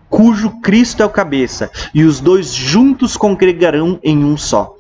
cujo 0.10 0.62
Cristo 0.62 1.04
é 1.04 1.06
o 1.06 1.10
cabeça, 1.10 1.70
e 1.94 2.04
os 2.04 2.22
dois 2.22 2.54
juntos 2.54 3.18
congregarão 3.18 4.00
em 4.02 4.24
um 4.24 4.38
só. 4.38 4.75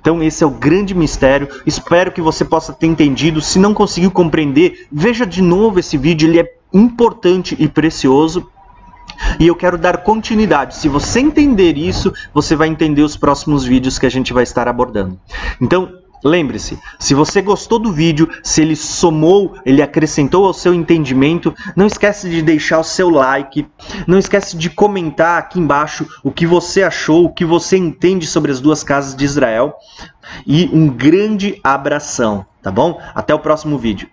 Então, 0.00 0.22
esse 0.22 0.42
é 0.42 0.46
o 0.46 0.50
grande 0.50 0.94
mistério. 0.94 1.48
Espero 1.66 2.12
que 2.12 2.20
você 2.20 2.44
possa 2.44 2.72
ter 2.72 2.86
entendido. 2.86 3.40
Se 3.40 3.58
não 3.58 3.74
conseguiu 3.74 4.10
compreender, 4.10 4.86
veja 4.90 5.26
de 5.26 5.42
novo 5.42 5.78
esse 5.78 5.96
vídeo, 5.96 6.28
ele 6.28 6.40
é 6.40 6.52
importante 6.72 7.56
e 7.58 7.68
precioso. 7.68 8.48
E 9.38 9.46
eu 9.46 9.54
quero 9.54 9.78
dar 9.78 9.98
continuidade. 9.98 10.76
Se 10.76 10.88
você 10.88 11.20
entender 11.20 11.76
isso, 11.76 12.12
você 12.32 12.56
vai 12.56 12.68
entender 12.68 13.02
os 13.02 13.16
próximos 13.16 13.64
vídeos 13.64 13.98
que 13.98 14.06
a 14.06 14.10
gente 14.10 14.32
vai 14.32 14.42
estar 14.42 14.66
abordando. 14.66 15.18
Então, 15.60 16.03
Lembre-se, 16.22 16.78
se 16.98 17.14
você 17.14 17.42
gostou 17.42 17.78
do 17.78 17.92
vídeo, 17.92 18.28
se 18.42 18.62
ele 18.62 18.76
somou, 18.76 19.54
ele 19.64 19.82
acrescentou 19.82 20.46
ao 20.46 20.54
seu 20.54 20.72
entendimento, 20.72 21.54
não 21.76 21.86
esquece 21.86 22.30
de 22.30 22.40
deixar 22.40 22.78
o 22.78 22.84
seu 22.84 23.10
like, 23.10 23.66
não 24.06 24.18
esquece 24.18 24.56
de 24.56 24.70
comentar 24.70 25.38
aqui 25.38 25.60
embaixo 25.60 26.06
o 26.22 26.30
que 26.30 26.46
você 26.46 26.82
achou, 26.82 27.24
o 27.26 27.32
que 27.32 27.44
você 27.44 27.76
entende 27.76 28.26
sobre 28.26 28.50
as 28.50 28.60
duas 28.60 28.82
casas 28.82 29.14
de 29.14 29.24
Israel. 29.24 29.74
E 30.46 30.70
um 30.72 30.88
grande 30.88 31.60
abração, 31.62 32.46
tá 32.62 32.70
bom? 32.70 32.98
Até 33.14 33.34
o 33.34 33.38
próximo 33.38 33.76
vídeo. 33.76 34.08